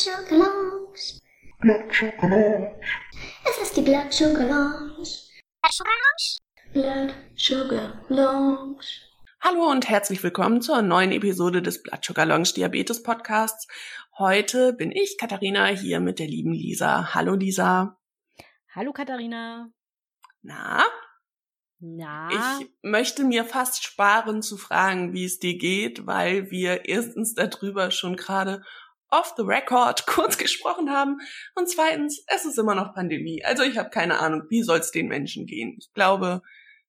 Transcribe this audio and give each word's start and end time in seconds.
Blood 0.00 0.16
Sugar 0.16 0.38
Lounge. 0.38 1.20
Blood 1.60 1.92
Sugar 1.92 2.30
Lounge. 2.30 2.80
Es 3.44 3.62
ist 3.62 3.76
die 3.76 3.82
Blood 3.82 4.10
Sugar 4.10 4.46
Lounge. 4.46 5.10
Blood 5.60 5.72
Sugar 5.72 5.92
Lounge. 5.92 6.38
Blood 6.72 7.14
Sugar 7.36 8.04
Lounge. 8.08 8.86
Hallo 9.42 9.70
und 9.70 9.90
herzlich 9.90 10.22
willkommen 10.22 10.62
zur 10.62 10.80
neuen 10.80 11.12
Episode 11.12 11.60
des 11.60 11.82
Blood 11.82 12.02
Sugar 12.02 12.24
Lounge 12.24 12.50
Diabetes 12.56 13.02
Podcasts. 13.02 13.66
Heute 14.16 14.72
bin 14.72 14.90
ich, 14.90 15.18
Katharina, 15.18 15.66
hier 15.66 16.00
mit 16.00 16.18
der 16.18 16.28
lieben 16.28 16.54
Lisa. 16.54 17.12
Hallo 17.14 17.34
Lisa. 17.34 17.98
Hallo 18.74 18.94
Katharina. 18.94 19.70
Na? 20.40 20.82
Na? 21.78 22.30
Ich 22.60 22.70
möchte 22.80 23.24
mir 23.24 23.44
fast 23.44 23.84
sparen 23.84 24.40
zu 24.40 24.56
fragen, 24.56 25.12
wie 25.12 25.26
es 25.26 25.40
dir 25.40 25.58
geht, 25.58 26.06
weil 26.06 26.50
wir 26.50 26.88
erstens 26.88 27.34
darüber 27.34 27.90
schon 27.90 28.16
gerade 28.16 28.62
off 29.10 29.34
the 29.36 29.42
record 29.42 30.06
kurz 30.06 30.38
gesprochen 30.38 30.90
haben 30.90 31.18
und 31.54 31.68
zweitens, 31.68 32.24
es 32.26 32.44
ist 32.44 32.58
immer 32.58 32.74
noch 32.74 32.94
Pandemie. 32.94 33.44
Also 33.44 33.62
ich 33.62 33.78
habe 33.78 33.90
keine 33.90 34.18
Ahnung, 34.20 34.42
wie 34.48 34.62
soll 34.62 34.78
es 34.78 34.90
den 34.90 35.08
Menschen 35.08 35.46
gehen. 35.46 35.76
Ich 35.78 35.92
glaube, 35.92 36.42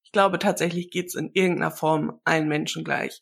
ich 0.04 0.12
glaube 0.12 0.40
tatsächlich 0.40 0.90
geht 0.90 1.08
es 1.08 1.16
in 1.16 1.32
irgendeiner 1.34 1.72
Form 1.72 2.20
allen 2.24 2.48
Menschen 2.48 2.84
gleich. 2.84 3.22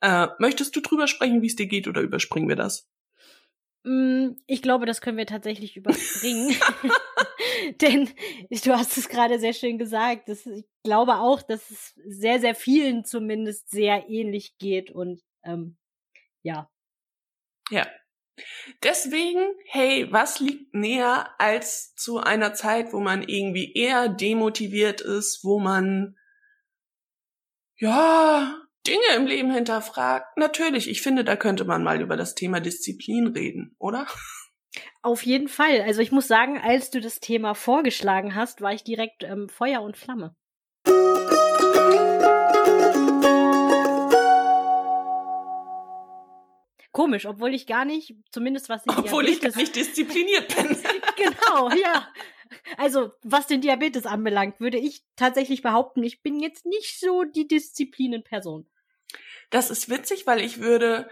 Äh, 0.00 0.28
möchtest 0.38 0.76
du 0.76 0.80
drüber 0.80 1.06
sprechen, 1.06 1.42
wie 1.42 1.46
es 1.46 1.56
dir 1.56 1.66
geht 1.66 1.88
oder 1.88 2.00
überspringen 2.02 2.48
wir 2.48 2.56
das? 2.56 2.88
Mm, 3.84 4.32
ich 4.46 4.60
glaube, 4.62 4.86
das 4.86 5.00
können 5.00 5.16
wir 5.16 5.26
tatsächlich 5.26 5.76
überspringen. 5.76 6.54
Denn 7.80 8.10
du 8.50 8.76
hast 8.76 8.96
es 8.98 9.08
gerade 9.08 9.38
sehr 9.38 9.54
schön 9.54 9.78
gesagt. 9.78 10.28
Das, 10.28 10.44
ich 10.46 10.66
glaube 10.84 11.16
auch, 11.16 11.42
dass 11.42 11.70
es 11.70 11.94
sehr, 12.06 12.40
sehr 12.40 12.54
vielen 12.54 13.04
zumindest 13.04 13.70
sehr 13.70 14.08
ähnlich 14.08 14.58
geht 14.58 14.90
und 14.90 15.22
ähm, 15.44 15.76
ja. 16.42 16.70
Ja. 17.70 17.86
Deswegen, 18.82 19.54
hey, 19.66 20.06
was 20.10 20.40
liegt 20.40 20.74
näher 20.74 21.30
als 21.38 21.94
zu 21.94 22.18
einer 22.18 22.54
Zeit, 22.54 22.92
wo 22.92 23.00
man 23.00 23.22
irgendwie 23.22 23.72
eher 23.72 24.08
demotiviert 24.08 25.00
ist, 25.00 25.44
wo 25.44 25.58
man 25.58 26.16
ja 27.76 28.56
Dinge 28.86 29.16
im 29.16 29.26
Leben 29.26 29.52
hinterfragt? 29.52 30.36
Natürlich, 30.36 30.88
ich 30.88 31.02
finde, 31.02 31.24
da 31.24 31.36
könnte 31.36 31.64
man 31.64 31.82
mal 31.82 32.00
über 32.00 32.16
das 32.16 32.34
Thema 32.34 32.60
Disziplin 32.60 33.28
reden, 33.28 33.74
oder? 33.78 34.06
Auf 35.02 35.22
jeden 35.22 35.48
Fall. 35.48 35.82
Also 35.82 36.00
ich 36.00 36.12
muss 36.12 36.28
sagen, 36.28 36.58
als 36.58 36.90
du 36.90 37.00
das 37.00 37.20
Thema 37.20 37.54
vorgeschlagen 37.54 38.34
hast, 38.34 38.60
war 38.60 38.72
ich 38.72 38.84
direkt 38.84 39.24
ähm, 39.24 39.48
Feuer 39.48 39.82
und 39.82 39.96
Flamme. 39.96 40.36
Komisch, 46.92 47.26
obwohl 47.26 47.54
ich 47.54 47.66
gar 47.66 47.84
nicht, 47.84 48.16
zumindest 48.30 48.68
was 48.68 48.82
den 48.82 48.90
Obwohl 48.96 49.24
Diabetes, 49.24 49.48
ich 49.48 49.54
gar 49.54 49.60
nicht 49.60 49.76
diszipliniert 49.76 50.48
bin. 50.56 50.76
genau, 51.16 51.70
ja. 51.82 52.08
Also, 52.76 53.12
was 53.22 53.46
den 53.46 53.60
Diabetes 53.60 54.06
anbelangt, 54.06 54.58
würde 54.58 54.78
ich 54.78 55.04
tatsächlich 55.14 55.62
behaupten, 55.62 56.02
ich 56.02 56.22
bin 56.22 56.40
jetzt 56.40 56.66
nicht 56.66 56.98
so 56.98 57.22
die 57.22 57.46
Disziplinenperson. 57.46 58.68
Das 59.50 59.70
ist 59.70 59.88
witzig, 59.88 60.26
weil 60.26 60.40
ich 60.40 60.60
würde 60.60 61.08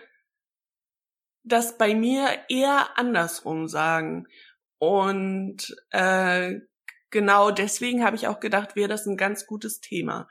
das 1.44 1.78
bei 1.78 1.94
mir 1.94 2.28
eher 2.48 2.98
andersrum 2.98 3.68
sagen. 3.68 4.26
Und 4.78 5.76
äh, 5.90 6.54
genau 7.10 7.50
deswegen 7.50 8.04
habe 8.04 8.16
ich 8.16 8.26
auch 8.26 8.40
gedacht, 8.40 8.76
wäre 8.76 8.88
das 8.88 9.06
ein 9.06 9.16
ganz 9.16 9.46
gutes 9.46 9.80
Thema. 9.80 10.28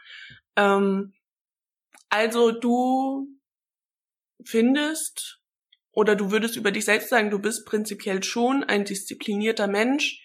Ähm, 0.56 1.14
also 2.10 2.52
du 2.52 3.28
findest 4.44 5.42
oder 5.92 6.16
du 6.16 6.32
würdest 6.32 6.56
über 6.56 6.72
dich 6.72 6.86
selbst 6.86 7.10
sagen, 7.10 7.32
du 7.32 7.40
bist 7.40 7.66
prinzipiell 7.66 8.24
schon 8.24 8.64
ein 8.64 8.86
disziplinierter 8.86 9.68
Mensch, 9.68 10.24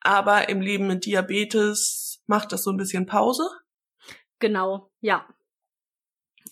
aber 0.00 0.48
im 0.48 0.60
Leben 0.60 0.88
mit 0.88 1.06
Diabetes 1.06 2.22
macht 2.26 2.52
das 2.52 2.64
so 2.64 2.70
ein 2.70 2.76
bisschen 2.76 3.06
Pause? 3.06 3.48
Genau, 4.40 4.90
ja. 5.00 5.28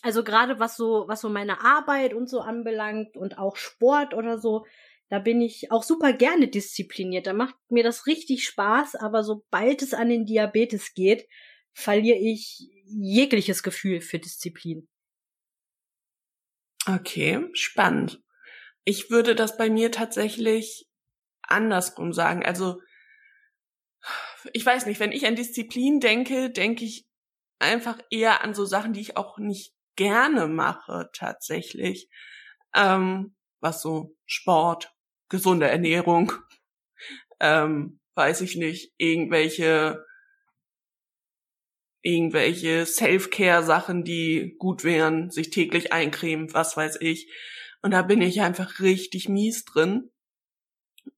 Also 0.03 0.23
gerade 0.23 0.61
was 0.61 0.77
so, 0.77 1.05
was 1.09 1.21
so 1.21 1.29
meine 1.29 1.63
Arbeit 1.63 2.15
und 2.15 2.29
so 2.29 2.41
anbelangt 2.41 3.17
und 3.17 3.39
auch 3.39 3.57
Sport 3.57 4.15
oder 4.15 4.39
so, 4.39 4.65
da 5.09 5.19
bin 5.19 5.41
ich 5.41 5.73
auch 5.73 5.83
super 5.83 6.13
gerne 6.13 6.47
diszipliniert. 6.47 7.27
Da 7.27 7.33
macht 7.33 7.57
mir 7.69 7.83
das 7.83 8.07
richtig 8.07 8.47
Spaß, 8.47 8.95
aber 8.95 9.25
sobald 9.25 9.83
es 9.83 9.93
an 9.93 10.09
den 10.09 10.25
Diabetes 10.25 10.95
geht, 10.95 11.27
verliere 11.73 12.19
ich 12.19 12.71
jegliches 12.87 13.65
Gefühl 13.65 14.01
für 14.01 14.21
Disziplin. 14.21 14.89
Okay, 16.87 17.49
spannend. 17.55 18.23
Ich 18.85 19.11
würde 19.11 19.35
das 19.35 19.57
bei 19.57 19.69
mir 19.69 19.93
tatsächlich 19.93 20.89
andersrum 21.43 22.13
sagen. 22.13 22.45
Also, 22.45 22.81
ich 24.53 24.65
weiß 24.65 24.87
nicht, 24.87 25.01
wenn 25.01 25.13
ich 25.13 25.27
an 25.27 25.37
Disziplin 25.37 26.01
denke, 26.01 26.51
denke 26.51 26.85
ich 26.85 27.07
einfach 27.59 27.99
eher 28.11 28.43
an 28.43 28.55
so 28.55 28.65
Sachen, 28.65 28.95
die 28.95 29.01
ich 29.01 29.17
auch 29.17 29.39
nicht 29.39 29.75
gerne 29.97 30.47
mache, 30.49 31.11
tatsächlich. 31.13 32.09
Ähm, 32.75 33.37
was 33.61 33.83
so 33.83 34.17
Sport, 34.25 34.95
gesunde 35.29 35.69
Ernährung, 35.69 36.33
ähm, 37.41 38.01
weiß 38.15 38.41
ich 38.41 38.57
nicht, 38.57 38.93
irgendwelche 38.97 40.05
irgendwelche 42.03 42.87
Self-Care-Sachen, 42.87 44.05
die 44.05 44.57
gut 44.59 44.85
wären, 44.85 45.31
sich 45.31 45.51
täglich 45.51 45.93
eincremen, 45.93 46.53
was 46.55 46.77
weiß 46.77 46.99
ich. 47.01 47.31
Und 47.83 47.93
da 47.93 48.03
bin 48.03 48.21
ich 48.21 48.41
einfach 48.41 48.81
richtig 48.81 49.29
mies 49.29 49.65
drin. 49.65 50.11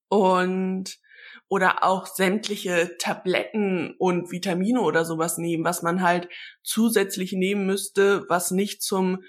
Und 0.09 0.99
oder 1.49 1.85
auch 1.85 2.07
sämtliche 2.07 2.97
Tabletten 2.99 3.95
und 3.99 4.31
Vitamine 4.31 4.81
oder 4.81 5.05
sowas 5.05 5.37
nehmen, 5.37 5.65
was 5.65 5.83
man 5.83 6.01
halt 6.01 6.29
zusätzlich 6.63 7.33
nehmen 7.33 7.67
müsste, 7.67 8.25
was 8.29 8.51
nicht 8.51 8.83
zum 8.83 9.23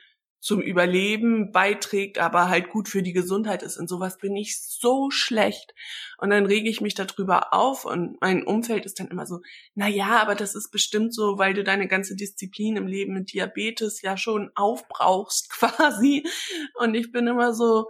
zum 0.43 0.61
Überleben 0.61 1.53
beiträgt, 1.53 2.19
aber 2.19 2.49
halt 2.49 2.69
gut 2.69 2.89
für 2.89 3.01
die 3.01 3.13
Gesundheit 3.13 3.63
ist. 3.63 3.77
Und 3.77 3.87
sowas 3.87 4.17
bin 4.17 4.35
ich 4.35 4.61
so 4.61 5.09
schlecht. 5.09 5.73
Und 6.17 6.31
dann 6.31 6.45
rege 6.45 6.69
ich 6.69 6.81
mich 6.81 6.95
darüber 6.95 7.53
auf 7.53 7.85
und 7.85 8.19
mein 8.19 8.43
Umfeld 8.43 8.85
ist 8.85 8.99
dann 8.99 9.07
immer 9.07 9.25
so, 9.25 9.39
na 9.73 9.87
ja, 9.87 10.21
aber 10.21 10.35
das 10.35 10.53
ist 10.53 10.69
bestimmt 10.69 11.15
so, 11.15 11.37
weil 11.37 11.53
du 11.53 11.63
deine 11.63 11.87
ganze 11.87 12.17
Disziplin 12.17 12.75
im 12.75 12.87
Leben 12.87 13.13
mit 13.13 13.31
Diabetes 13.31 14.01
ja 14.01 14.17
schon 14.17 14.51
aufbrauchst 14.53 15.49
quasi. 15.49 16.25
Und 16.73 16.93
ich 16.93 17.13
bin 17.13 17.25
immer 17.27 17.53
so, 17.53 17.89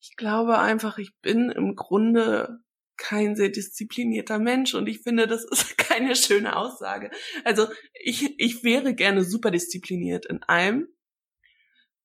ich 0.00 0.16
glaube 0.16 0.60
einfach, 0.60 0.96
ich 0.96 1.12
bin 1.20 1.50
im 1.50 1.76
Grunde 1.76 2.60
kein 2.96 3.36
sehr 3.36 3.50
disziplinierter 3.50 4.38
Mensch 4.38 4.74
und 4.74 4.86
ich 4.86 5.00
finde, 5.00 5.26
das 5.26 5.44
ist 5.44 5.76
keine 5.76 6.16
schöne 6.16 6.56
Aussage. 6.56 7.10
Also 7.44 7.66
ich, 8.02 8.34
ich 8.38 8.64
wäre 8.64 8.94
gerne 8.94 9.24
super 9.24 9.50
diszipliniert 9.50 10.24
in 10.24 10.42
allem, 10.42 10.88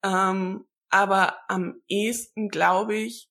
ähm, 0.04 0.66
aber 0.90 1.38
am 1.48 1.82
ehesten, 1.88 2.50
glaube 2.50 2.96
ich, 2.96 3.30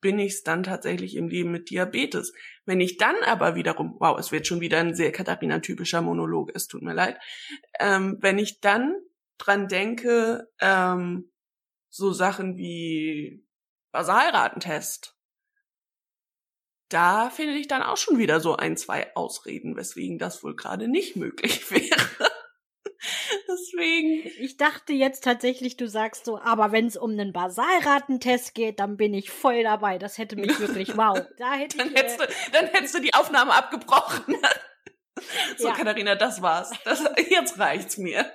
bin 0.00 0.18
ich 0.18 0.34
es 0.34 0.42
dann 0.44 0.62
tatsächlich 0.62 1.16
im 1.16 1.28
Leben 1.28 1.50
mit 1.50 1.70
Diabetes. 1.70 2.32
Wenn 2.64 2.80
ich 2.80 2.98
dann 2.98 3.16
aber 3.24 3.54
wiederum, 3.56 3.96
wow, 3.98 4.18
es 4.18 4.30
wird 4.30 4.46
schon 4.46 4.60
wieder 4.60 4.78
ein 4.78 4.94
sehr 4.94 5.12
Katharina-typischer 5.12 6.02
Monolog, 6.02 6.52
es 6.54 6.68
tut 6.68 6.82
mir 6.82 6.94
leid, 6.94 7.18
ähm, 7.80 8.16
wenn 8.20 8.38
ich 8.38 8.60
dann 8.60 8.94
dran 9.38 9.68
denke, 9.68 10.48
ähm, 10.60 11.30
so 11.90 12.12
Sachen 12.12 12.56
wie 12.56 13.44
Basalratentest, 13.92 15.16
da 16.88 17.30
finde 17.30 17.54
ich 17.54 17.68
dann 17.68 17.82
auch 17.82 17.96
schon 17.96 18.18
wieder 18.18 18.40
so 18.40 18.56
ein, 18.56 18.76
zwei 18.76 19.14
Ausreden, 19.14 19.76
weswegen 19.76 20.18
das 20.18 20.42
wohl 20.42 20.56
gerade 20.56 20.88
nicht 20.88 21.16
möglich 21.16 21.70
wäre. 21.70 22.27
Deswegen. 23.78 24.30
Ich 24.40 24.56
dachte 24.56 24.92
jetzt 24.92 25.24
tatsächlich, 25.24 25.76
du 25.76 25.88
sagst 25.88 26.24
so, 26.24 26.38
aber 26.38 26.72
wenn 26.72 26.86
es 26.86 26.96
um 26.96 27.10
einen 27.12 27.32
Basalratentest 27.32 28.54
geht, 28.54 28.80
dann 28.80 28.96
bin 28.96 29.14
ich 29.14 29.30
voll 29.30 29.62
dabei. 29.62 29.98
Das 29.98 30.18
hätte 30.18 30.36
mich 30.36 30.58
wirklich, 30.60 30.96
wow. 30.96 31.20
Da 31.38 31.54
hätte 31.54 31.78
dann, 31.78 31.88
ich, 31.88 31.94
hättest 31.94 32.20
du, 32.20 32.24
dann 32.52 32.66
hättest 32.66 32.94
du 32.94 33.00
die 33.00 33.14
Aufnahme 33.14 33.54
abgebrochen. 33.54 34.36
so, 35.56 35.68
Ja. 35.68 35.74
Katharina, 35.74 36.14
das 36.14 36.42
war's. 36.42 36.70
Das, 36.84 37.04
jetzt 37.30 37.58
reicht's 37.58 37.98
mir. 37.98 38.30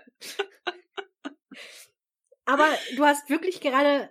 Aber 2.45 2.68
du 2.95 3.06
hast 3.06 3.29
wirklich 3.29 3.62
gerade 3.62 4.09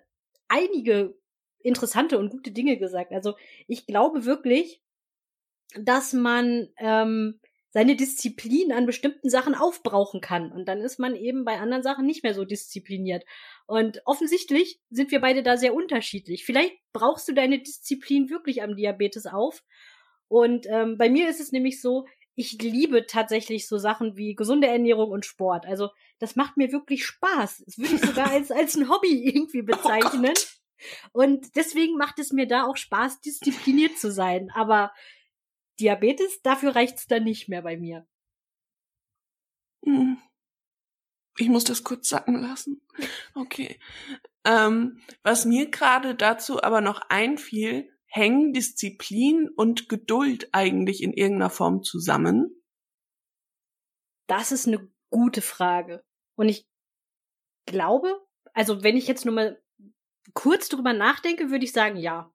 einige 0.49 1.15
interessante 1.61 2.19
und 2.19 2.31
gute 2.31 2.51
Dinge 2.51 2.77
gesagt. 2.77 3.13
Also 3.13 3.37
ich 3.67 3.87
glaube 3.87 4.25
wirklich, 4.25 4.83
dass 5.75 6.13
man 6.13 6.69
ähm, 6.79 7.41
seine 7.73 7.97
Disziplin 7.97 8.71
an 8.71 8.85
bestimmten 8.85 9.31
Sachen 9.31 9.55
aufbrauchen 9.55 10.21
kann. 10.21 10.53
Und 10.53 10.69
dann 10.69 10.83
ist 10.83 10.99
man 10.99 11.17
eben 11.17 11.45
bei 11.45 11.59
anderen 11.59 11.83
Sachen 11.83 12.05
nicht 12.05 12.23
mehr 12.23 12.35
so 12.35 12.45
diszipliniert. 12.45 13.25
Und 13.67 14.03
offensichtlich 14.05 14.79
sind 14.91 15.11
wir 15.11 15.21
beide 15.21 15.43
da 15.43 15.57
sehr 15.57 15.75
unterschiedlich. 15.75 16.45
Vielleicht 16.45 16.75
brauchst 16.93 17.27
du 17.29 17.33
deine 17.33 17.59
Disziplin 17.59 18.29
wirklich 18.29 18.63
am 18.63 18.77
Diabetes 18.77 19.27
auf. 19.27 19.65
Und 20.29 20.67
ähm, 20.69 20.99
bei 20.99 21.09
mir 21.09 21.29
ist 21.31 21.41
es 21.41 21.51
nämlich 21.51 21.81
so, 21.81 22.07
ich 22.35 22.61
liebe 22.61 23.07
tatsächlich 23.07 23.67
so 23.67 23.79
Sachen 23.79 24.17
wie 24.17 24.35
gesunde 24.35 24.67
Ernährung 24.67 25.11
und 25.11 25.25
Sport. 25.25 25.67
Also 25.67 25.89
das 26.19 26.37
macht 26.37 26.59
mir 26.59 26.73
wirklich 26.73 27.07
Spaß. 27.07 27.63
Das 27.65 27.79
würde 27.79 27.95
ich 27.95 28.01
sogar 28.03 28.31
als, 28.31 28.51
als 28.51 28.77
ein 28.77 28.91
Hobby 28.91 29.27
irgendwie 29.27 29.63
bezeichnen. 29.63 30.35
Und 31.13 31.57
deswegen 31.57 31.97
macht 31.97 32.19
es 32.19 32.33
mir 32.33 32.47
da 32.47 32.65
auch 32.65 32.77
Spaß, 32.77 33.21
diszipliniert 33.23 33.99
zu 33.99 34.11
sein. 34.13 34.51
Aber 34.55 34.93
Diabetes, 35.81 36.43
dafür 36.43 36.75
reicht's 36.75 37.07
dann 37.07 37.25
nicht 37.25 37.49
mehr 37.49 37.63
bei 37.63 37.77
mir. 37.77 38.07
Hm. 39.85 40.19
Ich 41.39 41.49
muss 41.49 41.65
das 41.65 41.83
kurz 41.83 42.09
sacken 42.09 42.41
lassen. 42.43 42.83
Okay. 43.35 43.81
Ähm, 44.45 45.01
was 45.23 45.45
mir 45.45 45.71
gerade 45.71 46.15
dazu 46.15 46.63
aber 46.63 46.81
noch 46.81 47.01
einfiel, 47.09 47.91
hängen 48.07 48.53
Disziplin 48.53 49.49
und 49.49 49.89
Geduld 49.89 50.51
eigentlich 50.53 51.03
in 51.03 51.13
irgendeiner 51.13 51.51
Form 51.51 51.83
zusammen? 51.83 52.63
Das 54.27 54.53
ist 54.53 54.69
eine 54.69 54.91
gute 55.11 55.41
Frage. 55.41 56.05
Und 56.37 56.49
ich 56.49 56.69
glaube, 57.67 58.21
also 58.53 58.83
wenn 58.83 58.97
ich 58.97 59.07
jetzt 59.07 59.25
nur 59.25 59.35
mal 59.35 59.63
kurz 60.35 60.69
drüber 60.69 60.93
nachdenke, 60.93 61.51
würde 61.51 61.65
ich 61.65 61.73
sagen, 61.73 61.97
ja. 61.97 62.33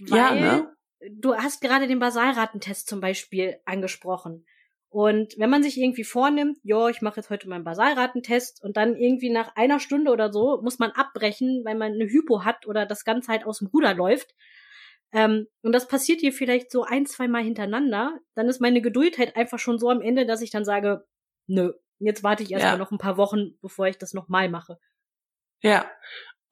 Weil 0.00 0.18
ja, 0.18 0.34
ne? 0.34 0.73
Du 1.10 1.34
hast 1.34 1.60
gerade 1.60 1.86
den 1.86 1.98
Basalratentest 1.98 2.88
zum 2.88 3.00
Beispiel 3.00 3.58
angesprochen. 3.64 4.46
Und 4.88 5.34
wenn 5.38 5.50
man 5.50 5.62
sich 5.62 5.76
irgendwie 5.76 6.04
vornimmt, 6.04 6.58
ja, 6.62 6.88
ich 6.88 7.02
mache 7.02 7.16
jetzt 7.16 7.28
heute 7.28 7.48
meinen 7.48 7.64
Basalratentest 7.64 8.62
und 8.62 8.76
dann 8.76 8.94
irgendwie 8.96 9.30
nach 9.30 9.56
einer 9.56 9.80
Stunde 9.80 10.12
oder 10.12 10.32
so 10.32 10.60
muss 10.62 10.78
man 10.78 10.92
abbrechen, 10.92 11.62
weil 11.64 11.74
man 11.74 11.92
eine 11.92 12.04
Hypo 12.04 12.44
hat 12.44 12.66
oder 12.66 12.86
das 12.86 13.04
Ganze 13.04 13.32
halt 13.32 13.44
aus 13.44 13.58
dem 13.58 13.66
Ruder 13.68 13.92
läuft. 13.94 14.34
Ähm, 15.12 15.48
und 15.62 15.72
das 15.72 15.88
passiert 15.88 16.20
hier 16.20 16.32
vielleicht 16.32 16.70
so 16.70 16.84
ein, 16.84 17.06
zwei 17.06 17.26
Mal 17.26 17.42
hintereinander, 17.42 18.18
dann 18.34 18.48
ist 18.48 18.60
meine 18.60 18.82
Geduld 18.82 19.18
halt 19.18 19.36
einfach 19.36 19.58
schon 19.58 19.78
so 19.78 19.90
am 19.90 20.00
Ende, 20.00 20.26
dass 20.26 20.42
ich 20.42 20.50
dann 20.50 20.64
sage, 20.64 21.04
nö, 21.48 21.72
jetzt 21.98 22.22
warte 22.22 22.42
ich 22.44 22.52
erstmal 22.52 22.74
ja. 22.74 22.78
noch 22.78 22.92
ein 22.92 22.98
paar 22.98 23.16
Wochen, 23.16 23.58
bevor 23.60 23.86
ich 23.86 23.98
das 23.98 24.14
nochmal 24.14 24.48
mache. 24.48 24.78
Ja. 25.60 25.90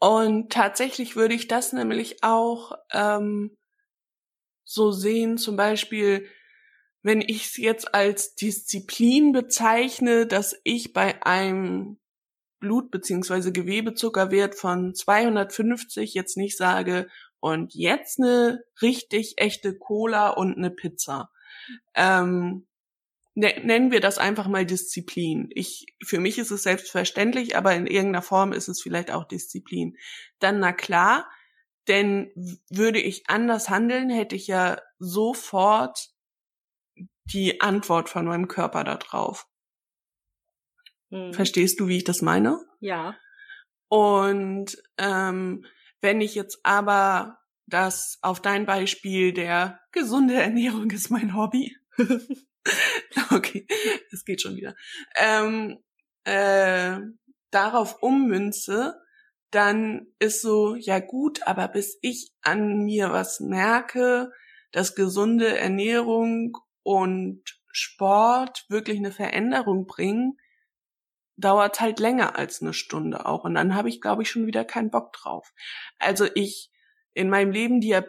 Und 0.00 0.50
tatsächlich 0.50 1.14
würde 1.14 1.34
ich 1.34 1.46
das 1.46 1.72
nämlich 1.72 2.24
auch 2.24 2.72
ähm, 2.92 3.56
so 4.64 4.92
sehen, 4.92 5.38
zum 5.38 5.56
Beispiel, 5.56 6.26
wenn 7.02 7.20
ich 7.20 7.46
es 7.46 7.56
jetzt 7.56 7.94
als 7.94 8.34
Disziplin 8.34 9.32
bezeichne, 9.32 10.26
dass 10.26 10.58
ich 10.64 10.92
bei 10.92 11.22
einem 11.24 11.98
Blut- 12.60 12.90
beziehungsweise 12.90 13.52
Gewebezuckerwert 13.52 14.54
von 14.54 14.94
250 14.94 16.14
jetzt 16.14 16.36
nicht 16.36 16.56
sage, 16.56 17.08
und 17.42 17.74
jetzt 17.74 18.20
eine 18.20 18.62
richtig 18.80 19.34
echte 19.36 19.76
Cola 19.76 20.28
und 20.28 20.56
eine 20.56 20.70
Pizza. 20.70 21.28
Ähm, 21.92 22.68
ne, 23.34 23.52
nennen 23.64 23.90
wir 23.90 23.98
das 23.98 24.18
einfach 24.18 24.46
mal 24.46 24.64
Disziplin. 24.64 25.48
Ich, 25.50 25.86
für 26.04 26.20
mich 26.20 26.38
ist 26.38 26.52
es 26.52 26.62
selbstverständlich, 26.62 27.56
aber 27.56 27.74
in 27.74 27.88
irgendeiner 27.88 28.22
Form 28.22 28.52
ist 28.52 28.68
es 28.68 28.80
vielleicht 28.80 29.10
auch 29.10 29.24
Disziplin. 29.24 29.96
Dann 30.38 30.60
na 30.60 30.72
klar, 30.72 31.28
denn 31.88 32.30
würde 32.70 33.00
ich 33.00 33.28
anders 33.28 33.68
handeln, 33.68 34.10
hätte 34.10 34.36
ich 34.36 34.46
ja 34.46 34.80
sofort 34.98 36.10
die 37.24 37.60
Antwort 37.60 38.08
von 38.08 38.24
meinem 38.26 38.48
Körper 38.48 38.84
da 38.84 38.96
drauf. 38.96 39.46
Hm. 41.10 41.32
Verstehst 41.32 41.80
du, 41.80 41.88
wie 41.88 41.98
ich 41.98 42.04
das 42.04 42.22
meine? 42.22 42.58
Ja. 42.80 43.16
Und 43.88 44.76
ähm, 44.98 45.64
wenn 46.00 46.20
ich 46.20 46.34
jetzt 46.34 46.60
aber 46.64 47.38
das 47.66 48.18
auf 48.22 48.40
dein 48.40 48.66
Beispiel 48.66 49.32
der 49.32 49.80
gesunde 49.92 50.34
Ernährung 50.34 50.90
ist 50.90 51.10
mein 51.10 51.34
Hobby. 51.36 51.76
okay, 53.30 53.66
es 54.10 54.24
geht 54.24 54.42
schon 54.42 54.56
wieder. 54.56 54.74
Ähm, 55.16 55.78
äh, 56.24 56.98
darauf 57.50 58.02
ummünze, 58.02 59.01
dann 59.52 60.06
ist 60.18 60.42
so, 60.42 60.74
ja 60.74 60.98
gut, 60.98 61.46
aber 61.46 61.68
bis 61.68 61.98
ich 62.00 62.32
an 62.40 62.84
mir 62.84 63.12
was 63.12 63.40
merke, 63.40 64.32
dass 64.72 64.94
gesunde 64.94 65.56
Ernährung 65.56 66.56
und 66.82 67.42
Sport 67.70 68.64
wirklich 68.68 68.98
eine 68.98 69.12
Veränderung 69.12 69.86
bringen, 69.86 70.38
dauert 71.36 71.80
halt 71.80 72.00
länger 72.00 72.36
als 72.36 72.62
eine 72.62 72.72
Stunde 72.72 73.26
auch. 73.26 73.44
Und 73.44 73.54
dann 73.54 73.74
habe 73.74 73.88
ich, 73.88 74.00
glaube 74.00 74.22
ich, 74.22 74.30
schon 74.30 74.46
wieder 74.46 74.64
keinen 74.64 74.90
Bock 74.90 75.12
drauf. 75.12 75.52
Also 75.98 76.26
ich 76.34 76.70
in 77.14 77.28
meinem 77.28 77.52
Leben 77.52 77.80
Dia 77.80 78.04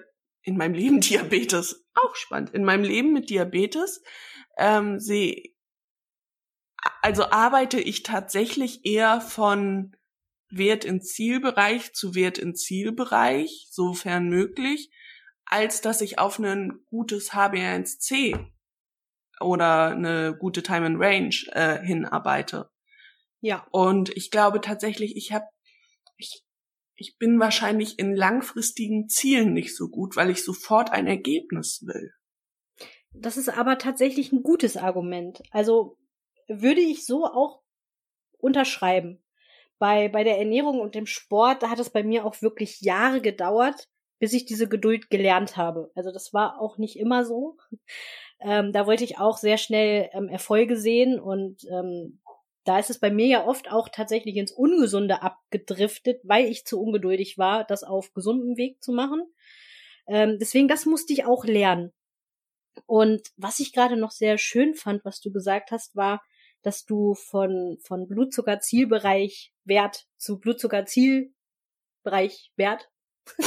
in 0.46 0.57
meinem 0.57 0.74
Leben 0.74 1.00
Diabetes, 1.01 1.86
auch 1.94 2.16
spannend, 2.16 2.51
in 2.51 2.63
meinem 2.63 2.84
Leben 2.84 3.13
mit 3.13 3.30
Diabetes 3.30 4.01
ähm, 4.57 5.00
sehe 5.00 5.54
also 7.01 7.31
arbeite 7.31 7.80
ich 7.80 8.04
tatsächlich 8.04 8.86
eher 8.86 9.22
von 9.22 9.96
Wert 10.58 10.86
in 10.86 11.02
Zielbereich 11.02 11.94
zu 11.94 12.16
Wert 12.16 12.38
in 12.38 12.56
Zielbereich, 12.56 13.68
sofern 13.70 14.30
möglich, 14.30 14.92
als 15.46 15.82
dass 15.82 16.02
ich 16.02 16.20
auf 16.20 16.40
ein 16.40 16.80
gutes 16.86 17.32
HbA1c 17.32 18.48
oder 19.42 19.92
eine 19.92 20.36
gute 20.38 20.64
Time 20.64 20.86
and 20.86 21.00
Range 21.00 21.36
äh, 21.52 21.86
hinarbeite. 21.86 22.70
Ja. 23.42 23.68
Und 23.72 24.16
ich 24.16 24.32
glaube 24.32 24.62
tatsächlich, 24.62 25.16
ich 25.18 25.34
habe, 25.34 25.46
ich, 26.18 26.44
ich 26.96 27.18
bin 27.18 27.40
wahrscheinlich 27.40 28.00
in 28.00 28.16
langfristigen 28.16 29.10
Zielen 29.10 29.54
nicht 29.54 29.76
so 29.76 29.90
gut, 29.90 30.16
weil 30.16 30.30
ich 30.30 30.44
sofort 30.44 30.92
ein 30.92 31.08
Ergebnis 31.08 31.84
will. 31.86 32.14
Das 33.12 33.38
ist 33.38 33.50
aber 33.50 33.78
tatsächlich 33.78 34.32
ein 34.32 34.44
gutes 34.44 34.78
Argument. 34.78 35.44
Also 35.52 35.98
würde 36.48 36.82
ich 36.82 37.06
so 37.06 37.26
auch 37.26 37.62
unterschreiben. 38.38 39.23
Bei, 39.84 40.08
bei 40.08 40.24
der 40.24 40.38
Ernährung 40.40 40.80
und 40.80 40.96
dem 40.96 41.06
Sport, 41.06 41.62
da 41.62 41.70
hat 41.70 41.78
es 41.78 41.90
bei 41.90 42.04
mir 42.04 42.24
auch 42.24 42.42
wirklich 42.42 42.80
Jahre 42.80 43.20
gedauert, 43.20 43.90
bis 44.18 44.32
ich 44.32 44.46
diese 44.46 44.70
Geduld 44.70 45.10
gelernt 45.10 45.58
habe. 45.58 45.92
Also 45.94 46.10
das 46.14 46.32
war 46.32 46.62
auch 46.62 46.78
nicht 46.78 46.98
immer 46.98 47.26
so. 47.26 47.58
Ähm, 48.46 48.74
da 48.74 48.88
wollte 48.88 49.06
ich 49.06 49.20
auch 49.20 49.38
sehr 49.38 49.58
schnell 49.58 50.10
ähm, 50.12 50.28
Erfolge 50.28 50.76
sehen 50.76 51.18
und 51.18 51.64
ähm, 51.72 52.20
da 52.66 52.78
ist 52.78 52.90
es 52.90 53.00
bei 53.00 53.10
mir 53.10 53.28
ja 53.28 53.48
oft 53.48 53.72
auch 53.72 53.88
tatsächlich 53.88 54.36
ins 54.36 54.52
Ungesunde 54.52 55.22
abgedriftet, 55.22 56.20
weil 56.26 56.48
ich 56.48 56.66
zu 56.66 56.82
ungeduldig 56.82 57.38
war, 57.38 57.64
das 57.64 57.86
auf 57.86 58.12
gesundem 58.12 58.58
Weg 58.58 58.84
zu 58.84 58.92
machen. 58.92 59.24
Ähm, 60.08 60.40
deswegen, 60.42 60.68
das 60.68 60.86
musste 60.86 61.14
ich 61.14 61.24
auch 61.24 61.46
lernen. 61.46 61.94
Und 62.86 63.30
was 63.38 63.62
ich 63.62 63.72
gerade 63.72 63.96
noch 63.96 64.12
sehr 64.12 64.38
schön 64.38 64.76
fand, 64.76 65.06
was 65.06 65.22
du 65.22 65.32
gesagt 65.32 65.72
hast, 65.72 65.96
war, 65.96 66.22
dass 66.63 66.86
du 66.86 67.13
von, 67.13 67.77
von 67.83 68.07
Blutzuckerzielbereich 68.07 69.54
Wert 69.63 70.07
zu 70.18 70.39
Blutzuckerzielbereich 70.39 72.51
Wert, 72.56 72.89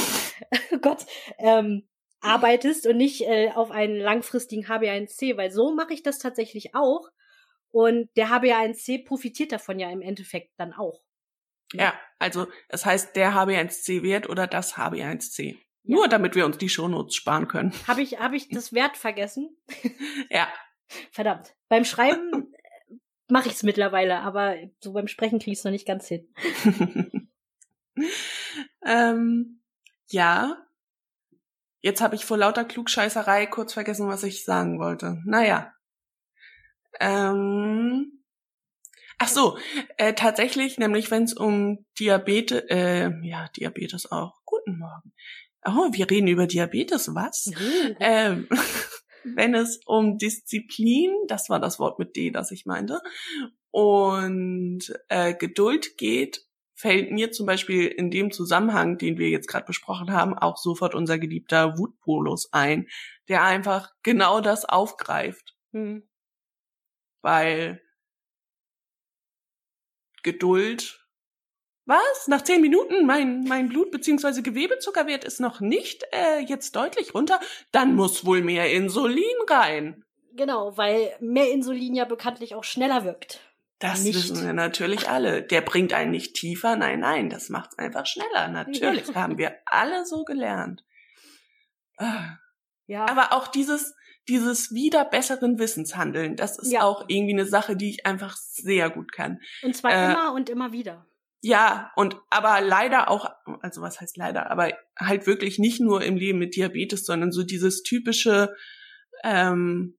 oh 0.71 0.77
Gott, 0.81 1.05
ähm, 1.37 1.87
arbeitest 2.21 2.87
und 2.87 2.97
nicht 2.97 3.21
äh, 3.21 3.51
auf 3.53 3.71
einen 3.71 3.97
langfristigen 3.97 4.65
HbA1c, 4.65 5.37
weil 5.37 5.51
so 5.51 5.73
mache 5.73 5.93
ich 5.93 6.03
das 6.03 6.19
tatsächlich 6.19 6.75
auch. 6.75 7.09
Und 7.69 8.09
der 8.15 8.29
HbA1c 8.29 9.05
profitiert 9.05 9.51
davon 9.51 9.79
ja 9.79 9.91
im 9.91 10.01
Endeffekt 10.01 10.51
dann 10.57 10.73
auch. 10.73 11.01
Ja, 11.73 11.93
also 12.17 12.47
es 12.69 12.85
heißt 12.85 13.15
der 13.15 13.33
HbA1c-Wert 13.33 14.29
oder 14.29 14.47
das 14.47 14.75
HbA1c. 14.75 15.57
Ja. 15.83 15.85
Nur 15.95 16.07
damit 16.07 16.35
wir 16.35 16.45
uns 16.45 16.57
die 16.57 16.69
Shownotes 16.69 17.15
sparen 17.15 17.47
können. 17.47 17.73
Habe 17.87 18.01
ich, 18.01 18.19
hab 18.19 18.33
ich 18.33 18.49
das 18.49 18.73
Wert 18.73 18.97
vergessen? 18.97 19.57
ja. 20.29 20.47
Verdammt. 21.11 21.53
Beim 21.67 21.83
Schreiben 21.83 22.53
mache 23.27 23.47
ich 23.47 23.55
es 23.55 23.63
mittlerweile, 23.63 24.19
aber 24.19 24.55
so 24.79 24.93
beim 24.93 25.07
Sprechen 25.07 25.39
kriege 25.39 25.51
ich 25.51 25.59
es 25.59 25.63
noch 25.63 25.71
nicht 25.71 25.87
ganz 25.87 26.07
hin. 26.07 26.27
ähm, 28.85 29.61
ja. 30.09 30.57
Jetzt 31.81 32.01
habe 32.01 32.15
ich 32.15 32.25
vor 32.25 32.37
lauter 32.37 32.65
Klugscheißerei 32.65 33.45
kurz 33.45 33.73
vergessen, 33.73 34.07
was 34.07 34.23
ich 34.23 34.43
sagen 34.43 34.79
wollte. 34.79 35.21
Naja. 35.25 35.73
Ähm, 36.99 38.23
ach 39.19 39.27
so, 39.27 39.57
äh, 39.97 40.13
tatsächlich, 40.13 40.77
nämlich 40.77 41.11
wenn 41.11 41.23
es 41.23 41.33
um 41.33 41.85
Diabetes, 41.99 42.63
äh, 42.69 43.11
ja, 43.21 43.47
Diabetes 43.55 44.11
auch. 44.11 44.39
Guten 44.45 44.79
Morgen. 44.79 45.13
Oh, 45.65 45.89
wir 45.91 46.09
reden 46.09 46.27
über 46.27 46.47
Diabetes, 46.47 47.13
was? 47.13 47.47
Mhm. 47.47 47.95
Ähm, 47.99 48.49
wenn 49.35 49.53
es 49.53 49.79
um 49.85 50.17
Disziplin, 50.17 51.11
das 51.27 51.49
war 51.49 51.59
das 51.59 51.79
Wort 51.79 51.99
mit 51.99 52.15
D, 52.15 52.31
das 52.31 52.51
ich 52.51 52.65
meinte, 52.65 53.01
und 53.71 54.93
äh, 55.09 55.33
Geduld 55.33 55.97
geht, 55.97 56.45
fällt 56.73 57.11
mir 57.11 57.31
zum 57.31 57.45
Beispiel 57.45 57.87
in 57.87 58.11
dem 58.11 58.31
Zusammenhang, 58.31 58.97
den 58.97 59.17
wir 59.17 59.29
jetzt 59.29 59.47
gerade 59.47 59.65
besprochen 59.65 60.11
haben, 60.11 60.37
auch 60.37 60.57
sofort 60.57 60.93
unser 60.95 61.17
geliebter 61.17 61.77
Wutpolus 61.77 62.53
ein, 62.53 62.87
der 63.27 63.43
einfach 63.43 63.91
genau 64.03 64.41
das 64.41 64.65
aufgreift. 64.65 65.55
Mhm 65.71 66.03
weil 67.27 67.81
Geduld. 70.23 71.06
Was? 71.87 72.27
Nach 72.27 72.41
zehn 72.43 72.61
Minuten 72.61 73.05
mein, 73.05 73.45
mein 73.45 73.69
Blut- 73.69 73.91
bzw. 73.91 74.41
Gewebezuckerwert 74.41 75.23
ist 75.23 75.39
noch 75.39 75.61
nicht 75.61 76.03
äh, 76.11 76.39
jetzt 76.41 76.75
deutlich 76.75 77.13
runter? 77.15 77.39
Dann 77.71 77.95
muss 77.95 78.25
wohl 78.25 78.41
mehr 78.41 78.69
Insulin 78.71 79.23
rein. 79.49 80.03
Genau, 80.33 80.77
weil 80.77 81.15
mehr 81.19 81.49
Insulin 81.51 81.95
ja 81.95 82.05
bekanntlich 82.05 82.53
auch 82.55 82.63
schneller 82.65 83.05
wirkt. 83.05 83.39
Das 83.79 84.03
nicht. 84.03 84.15
wissen 84.15 84.45
wir 84.45 84.53
natürlich 84.53 85.07
alle. 85.09 85.41
Der 85.43 85.61
bringt 85.61 85.93
einen 85.93 86.11
nicht 86.11 86.35
tiefer. 86.35 86.75
Nein, 86.75 86.99
nein, 86.99 87.29
das 87.29 87.49
macht's 87.49 87.77
einfach 87.79 88.05
schneller. 88.05 88.47
Natürlich 88.49 89.15
haben 89.15 89.37
wir 89.37 89.55
alle 89.65 90.05
so 90.05 90.23
gelernt. 90.25 90.83
Ja. 92.87 93.05
Aber 93.09 93.33
auch 93.33 93.47
dieses, 93.47 93.95
dieses 94.27 94.73
wieder 94.73 95.05
besseren 95.05 95.59
Wissens 95.59 95.95
handeln, 95.95 96.35
das 96.35 96.57
ist 96.57 96.71
Ja. 96.71 96.83
auch 96.83 97.05
irgendwie 97.07 97.33
eine 97.33 97.45
Sache, 97.45 97.75
die 97.75 97.89
ich 97.89 98.05
einfach 98.05 98.35
sehr 98.37 98.89
gut 98.89 99.11
kann. 99.11 99.39
und 99.63 99.75
zwar 99.75 99.91
äh, 99.91 100.11
immer 100.11 100.33
und 100.33 100.49
immer 100.49 100.71
wieder. 100.71 101.05
Ja, 101.41 101.91
und 101.95 102.17
aber 102.29 102.61
leider 102.61 103.09
auch, 103.09 103.29
also 103.61 103.81
was 103.81 104.01
heißt 104.01 104.17
leider, 104.17 104.49
aber 104.49 104.73
halt 104.97 105.27
wirklich 105.27 105.59
nicht 105.59 105.79
nur 105.79 106.03
im 106.03 106.17
Leben 106.17 106.39
mit 106.39 106.55
Diabetes, 106.55 107.05
sondern 107.05 107.31
so 107.31 107.43
dieses 107.43 107.83
typische, 107.83 108.55
ähm, 109.23 109.97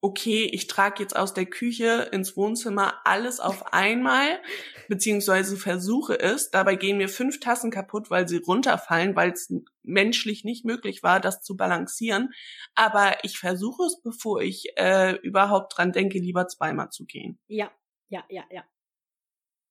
okay, 0.00 0.48
ich 0.52 0.68
trage 0.68 1.02
jetzt 1.02 1.16
aus 1.16 1.34
der 1.34 1.46
Küche 1.46 2.08
ins 2.12 2.36
Wohnzimmer 2.36 2.94
alles 3.04 3.40
auf 3.40 3.66
einmal, 3.72 4.40
beziehungsweise 4.88 5.56
versuche 5.56 6.20
es. 6.20 6.50
Dabei 6.50 6.76
gehen 6.76 6.98
mir 6.98 7.08
fünf 7.08 7.40
Tassen 7.40 7.72
kaputt, 7.72 8.08
weil 8.08 8.28
sie 8.28 8.36
runterfallen, 8.36 9.16
weil 9.16 9.32
es 9.32 9.52
menschlich 9.82 10.44
nicht 10.44 10.64
möglich 10.64 11.02
war, 11.02 11.18
das 11.18 11.42
zu 11.42 11.56
balancieren. 11.56 12.32
Aber 12.76 13.24
ich 13.24 13.38
versuche 13.38 13.82
es, 13.84 14.00
bevor 14.00 14.42
ich 14.42 14.66
äh, 14.76 15.16
überhaupt 15.22 15.76
dran 15.76 15.90
denke, 15.90 16.20
lieber 16.20 16.46
zweimal 16.46 16.90
zu 16.90 17.04
gehen. 17.04 17.40
Ja, 17.48 17.72
ja, 18.08 18.22
ja, 18.28 18.44
ja. 18.50 18.64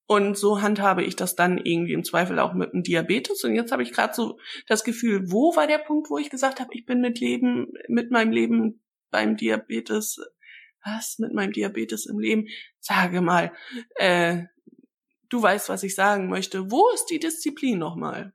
Und 0.08 0.38
so 0.38 0.62
handhabe 0.62 1.04
ich 1.04 1.16
das 1.16 1.36
dann 1.36 1.58
irgendwie 1.58 1.94
im 1.94 2.04
Zweifel 2.04 2.40
auch 2.40 2.54
mit 2.54 2.74
dem 2.74 2.84
Diabetes. 2.84 3.44
Und 3.44 3.56
jetzt 3.56 3.72
habe 3.72 3.82
ich 3.82 3.92
gerade 3.92 4.14
so 4.14 4.40
das 4.68 4.84
Gefühl, 4.84 5.32
wo 5.32 5.56
war 5.56 5.66
der 5.66 5.80
Punkt, 5.80 6.10
wo 6.10 6.18
ich 6.18 6.30
gesagt 6.30 6.60
habe, 6.60 6.70
ich 6.74 6.86
bin 6.86 7.02
mit 7.02 7.20
Leben, 7.20 7.74
mit 7.88 8.12
meinem 8.12 8.32
Leben 8.32 8.84
beim 9.10 9.36
Diabetes, 9.36 10.20
was 10.84 11.18
mit 11.18 11.34
meinem 11.34 11.54
Diabetes 11.54 12.06
im 12.06 12.20
Leben? 12.20 12.48
Sage 12.80 13.22
mal, 13.22 13.52
äh, 13.96 14.44
du 15.30 15.42
weißt, 15.42 15.70
was 15.70 15.82
ich 15.82 15.96
sagen 15.96 16.30
möchte. 16.30 16.70
Wo 16.70 16.90
ist 16.94 17.06
die 17.08 17.20
Disziplin 17.20 17.80
nochmal? 17.80 18.34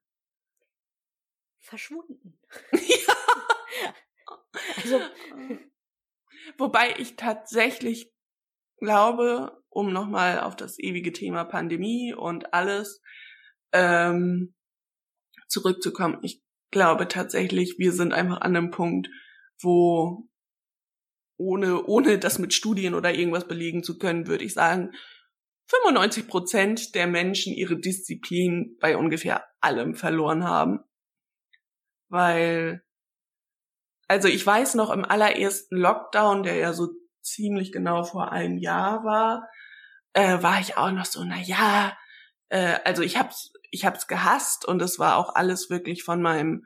Verschwunden. 1.60 2.38
ja. 2.72 3.14
Also, 4.76 5.00
Wobei 6.58 6.94
ich 6.98 7.16
tatsächlich 7.16 8.12
glaube, 8.78 9.59
um 9.70 9.92
nochmal 9.92 10.40
auf 10.40 10.56
das 10.56 10.78
ewige 10.78 11.12
Thema 11.12 11.44
Pandemie 11.44 12.12
und 12.12 12.52
alles 12.52 13.00
ähm, 13.72 14.54
zurückzukommen, 15.48 16.18
ich 16.22 16.42
glaube 16.70 17.08
tatsächlich, 17.08 17.78
wir 17.78 17.92
sind 17.92 18.12
einfach 18.12 18.40
an 18.40 18.56
einem 18.56 18.70
Punkt, 18.70 19.08
wo 19.60 20.28
ohne, 21.36 21.84
ohne 21.84 22.18
das 22.18 22.38
mit 22.38 22.52
Studien 22.52 22.94
oder 22.94 23.14
irgendwas 23.14 23.48
belegen 23.48 23.82
zu 23.82 23.98
können, 23.98 24.26
würde 24.26 24.44
ich 24.44 24.52
sagen, 24.52 24.92
95 25.68 26.26
Prozent 26.26 26.94
der 26.94 27.06
Menschen 27.06 27.54
ihre 27.54 27.78
Disziplin 27.78 28.76
bei 28.80 28.96
ungefähr 28.96 29.44
allem 29.60 29.94
verloren 29.94 30.44
haben. 30.44 30.80
Weil, 32.08 32.82
also 34.08 34.28
ich 34.28 34.44
weiß 34.44 34.74
noch 34.74 34.90
im 34.90 35.04
allerersten 35.04 35.76
Lockdown, 35.76 36.42
der 36.42 36.56
ja 36.56 36.72
so 36.72 36.88
ziemlich 37.22 37.72
genau 37.72 38.04
vor 38.04 38.32
einem 38.32 38.58
Jahr 38.58 39.04
war, 39.04 39.48
äh, 40.12 40.42
war 40.42 40.60
ich 40.60 40.76
auch 40.76 40.90
noch 40.90 41.04
so, 41.04 41.22
na 41.24 41.40
ja, 41.40 41.96
äh, 42.48 42.78
also 42.84 43.02
ich 43.02 43.16
hab's, 43.16 43.52
ich 43.70 43.84
hab's 43.84 44.06
gehasst 44.06 44.66
und 44.66 44.82
es 44.82 44.98
war 44.98 45.16
auch 45.16 45.34
alles 45.34 45.70
wirklich 45.70 46.02
von 46.02 46.20
meinem, 46.22 46.64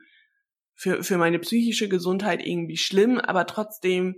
für, 0.73 1.03
für 1.03 1.17
meine 1.17 1.39
psychische 1.39 1.87
Gesundheit 1.87 2.45
irgendwie 2.45 2.77
schlimm, 2.77 3.19
aber 3.19 3.45
trotzdem 3.45 4.15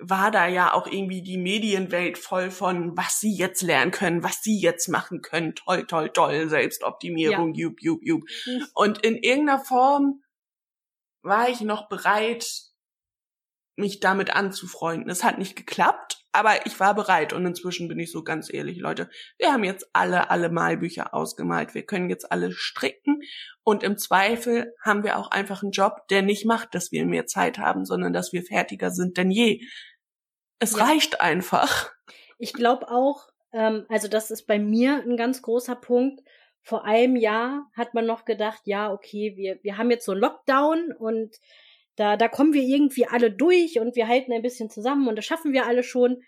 war 0.00 0.30
da 0.30 0.48
ja 0.48 0.72
auch 0.72 0.86
irgendwie 0.86 1.22
die 1.22 1.38
Medienwelt 1.38 2.18
voll 2.18 2.50
von, 2.50 2.96
was 2.96 3.20
sie 3.20 3.36
jetzt 3.36 3.62
lernen 3.62 3.92
können, 3.92 4.22
was 4.22 4.42
sie 4.42 4.58
jetzt 4.58 4.88
machen 4.88 5.22
können, 5.22 5.54
toll, 5.54 5.86
toll, 5.86 6.10
toll, 6.10 6.48
Selbstoptimierung, 6.48 7.54
jup, 7.54 7.80
jup, 7.80 8.00
jup. 8.02 8.22
Und 8.74 9.04
in 9.04 9.16
irgendeiner 9.16 9.64
Form 9.64 10.22
war 11.22 11.48
ich 11.48 11.60
noch 11.60 11.88
bereit, 11.88 12.71
mich 13.76 14.00
damit 14.00 14.34
anzufreunden. 14.34 15.10
Es 15.10 15.24
hat 15.24 15.38
nicht 15.38 15.56
geklappt, 15.56 16.18
aber 16.32 16.66
ich 16.66 16.78
war 16.80 16.94
bereit 16.94 17.32
und 17.32 17.44
inzwischen 17.46 17.88
bin 17.88 17.98
ich 17.98 18.10
so 18.12 18.22
ganz 18.22 18.52
ehrlich, 18.52 18.78
Leute, 18.78 19.08
wir 19.38 19.52
haben 19.52 19.64
jetzt 19.64 19.88
alle, 19.92 20.30
alle 20.30 20.50
Malbücher 20.50 21.14
ausgemalt. 21.14 21.74
Wir 21.74 21.84
können 21.84 22.10
jetzt 22.10 22.30
alle 22.30 22.52
stricken 22.52 23.20
und 23.64 23.82
im 23.82 23.96
Zweifel 23.98 24.74
haben 24.82 25.04
wir 25.04 25.18
auch 25.18 25.30
einfach 25.30 25.62
einen 25.62 25.72
Job, 25.72 26.06
der 26.08 26.22
nicht 26.22 26.44
macht, 26.44 26.74
dass 26.74 26.92
wir 26.92 27.04
mehr 27.06 27.26
Zeit 27.26 27.58
haben, 27.58 27.84
sondern 27.84 28.12
dass 28.12 28.32
wir 28.32 28.42
fertiger 28.42 28.90
sind 28.90 29.16
denn 29.16 29.30
je. 29.30 29.60
Es 30.58 30.76
Ja. 30.76 30.84
reicht 30.84 31.20
einfach. 31.20 31.90
Ich 32.38 32.52
glaube 32.52 32.88
auch, 32.90 33.28
ähm, 33.52 33.86
also 33.88 34.08
das 34.08 34.30
ist 34.30 34.46
bei 34.46 34.58
mir 34.58 35.02
ein 35.02 35.16
ganz 35.16 35.42
großer 35.42 35.76
Punkt. 35.76 36.20
Vor 36.62 36.84
einem 36.84 37.16
Jahr 37.16 37.70
hat 37.76 37.94
man 37.94 38.06
noch 38.06 38.24
gedacht, 38.24 38.62
ja, 38.64 38.92
okay, 38.92 39.34
wir, 39.36 39.58
wir 39.62 39.78
haben 39.78 39.90
jetzt 39.90 40.04
so 40.06 40.12
einen 40.12 40.20
Lockdown 40.20 40.92
und 40.98 41.36
da, 41.96 42.16
da 42.16 42.28
kommen 42.28 42.52
wir 42.52 42.62
irgendwie 42.62 43.06
alle 43.06 43.30
durch 43.30 43.78
und 43.78 43.96
wir 43.96 44.08
halten 44.08 44.32
ein 44.32 44.42
bisschen 44.42 44.70
zusammen 44.70 45.08
und 45.08 45.16
das 45.16 45.24
schaffen 45.24 45.52
wir 45.52 45.66
alle 45.66 45.82
schon. 45.82 46.22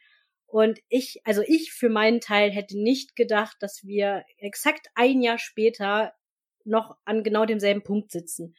Und 0.47 0.78
ich, 0.88 1.21
also 1.25 1.42
ich 1.47 1.73
für 1.73 1.88
meinen 1.88 2.21
Teil 2.21 2.50
hätte 2.50 2.80
nicht 2.80 3.16
gedacht, 3.16 3.56
dass 3.61 3.83
wir 3.85 4.25
exakt 4.38 4.88
ein 4.94 5.21
Jahr 5.21 5.38
später 5.38 6.12
noch 6.64 6.97
an 7.04 7.25
genau 7.25 7.44
demselben 7.44 7.83
Punkt 7.83 8.11
sitzen. 8.11 8.54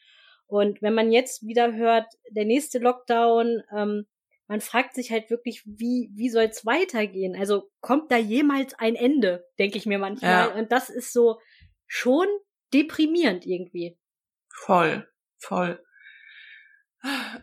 Und 0.47 0.81
wenn 0.81 0.93
man 0.93 1.11
jetzt 1.11 1.45
wieder 1.45 1.73
hört, 1.73 2.05
der 2.29 2.45
nächste 2.45 2.79
Lockdown, 2.79 3.63
ähm, 3.75 4.05
man 4.47 4.61
fragt 4.61 4.93
sich 4.93 5.11
halt 5.11 5.29
wirklich, 5.29 5.63
wie, 5.65 6.11
wie 6.13 6.29
soll 6.29 6.43
es 6.43 6.65
weitergehen? 6.65 7.35
Also 7.35 7.71
kommt 7.81 8.11
da 8.11 8.17
jemals 8.17 8.73
ein 8.75 8.95
Ende, 8.95 9.47
denke 9.57 9.77
ich 9.77 9.85
mir 9.85 9.97
manchmal. 9.97 10.49
Ja. 10.49 10.53
Und 10.53 10.71
das 10.71 10.89
ist 10.89 11.13
so 11.13 11.39
schon 11.87 12.27
deprimierend 12.73 13.45
irgendwie. 13.45 13.97
Voll, 14.49 15.07
voll. 15.37 15.83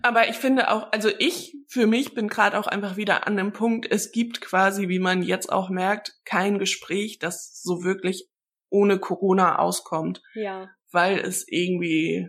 Aber 0.02 0.28
ich 0.28 0.36
finde 0.36 0.70
auch, 0.70 0.90
also 0.92 1.08
ich 1.18 1.56
für 1.68 1.86
mich 1.86 2.14
bin 2.14 2.28
gerade 2.28 2.58
auch 2.58 2.66
einfach 2.66 2.96
wieder 2.96 3.26
an 3.26 3.36
dem 3.36 3.52
Punkt, 3.52 3.86
es 3.90 4.10
gibt 4.12 4.40
quasi, 4.40 4.88
wie 4.88 4.98
man 4.98 5.22
jetzt 5.22 5.52
auch 5.52 5.68
merkt, 5.70 6.18
kein 6.24 6.58
Gespräch, 6.58 7.18
das 7.18 7.60
so 7.62 7.84
wirklich 7.84 8.28
ohne 8.70 8.98
Corona 8.98 9.58
auskommt, 9.58 10.22
Ja. 10.34 10.70
weil 10.90 11.18
es 11.20 11.46
irgendwie 11.46 12.28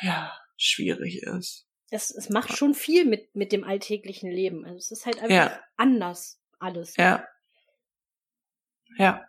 ja 0.00 0.32
schwierig 0.56 1.22
ist. 1.22 1.66
Es, 1.90 2.10
es 2.10 2.30
macht 2.30 2.56
schon 2.56 2.74
viel 2.74 3.04
mit, 3.04 3.34
mit 3.34 3.50
dem 3.52 3.64
alltäglichen 3.64 4.30
Leben. 4.30 4.64
Also 4.64 4.76
es 4.76 4.90
ist 4.92 5.06
halt 5.06 5.18
einfach 5.18 5.34
Ja. 5.34 5.60
anders 5.76 6.40
alles. 6.58 6.96
Ja. 6.96 7.26
Ja. 8.96 9.26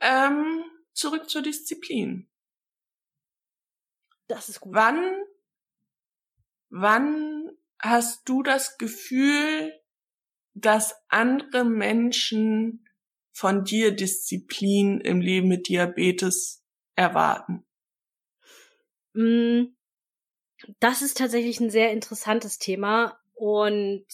Ähm, 0.00 0.64
zurück 0.92 1.28
zur 1.28 1.42
Disziplin. 1.42 2.28
Das 4.28 4.48
ist 4.48 4.60
gut. 4.60 4.74
Wann, 4.74 5.12
wann 6.80 7.50
hast 7.80 8.28
du 8.28 8.42
das 8.42 8.78
Gefühl, 8.78 9.72
dass 10.54 10.94
andere 11.08 11.64
Menschen 11.64 12.88
von 13.32 13.64
dir 13.64 13.94
Disziplin 13.94 15.00
im 15.00 15.20
Leben 15.20 15.48
mit 15.48 15.68
Diabetes 15.68 16.64
erwarten? 16.96 17.64
Mm, 19.14 19.74
Das 20.80 21.02
ist 21.02 21.18
tatsächlich 21.18 21.60
ein 21.60 21.70
sehr 21.70 21.92
interessantes 21.92 22.58
Thema 22.58 23.18
und 23.34 24.06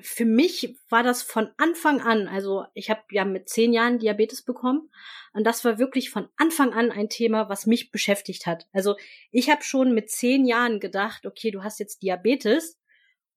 für 0.00 0.24
mich 0.26 0.76
war 0.90 1.02
das 1.02 1.22
von 1.22 1.48
Anfang 1.56 2.00
an, 2.02 2.28
also 2.28 2.64
ich 2.74 2.90
habe 2.90 3.00
ja 3.10 3.24
mit 3.24 3.48
zehn 3.48 3.72
Jahren 3.72 3.98
Diabetes 3.98 4.42
bekommen 4.42 4.90
und 5.32 5.44
das 5.44 5.64
war 5.64 5.78
wirklich 5.78 6.10
von 6.10 6.28
Anfang 6.36 6.72
an 6.74 6.90
ein 6.92 7.08
Thema, 7.08 7.48
was 7.48 7.66
mich 7.66 7.90
beschäftigt 7.90 8.46
hat. 8.46 8.66
Also 8.72 8.96
ich 9.30 9.48
habe 9.50 9.62
schon 9.62 9.94
mit 9.94 10.10
zehn 10.10 10.44
Jahren 10.46 10.80
gedacht, 10.80 11.24
okay, 11.26 11.50
du 11.50 11.62
hast 11.62 11.78
jetzt 11.80 12.02
Diabetes 12.02 12.78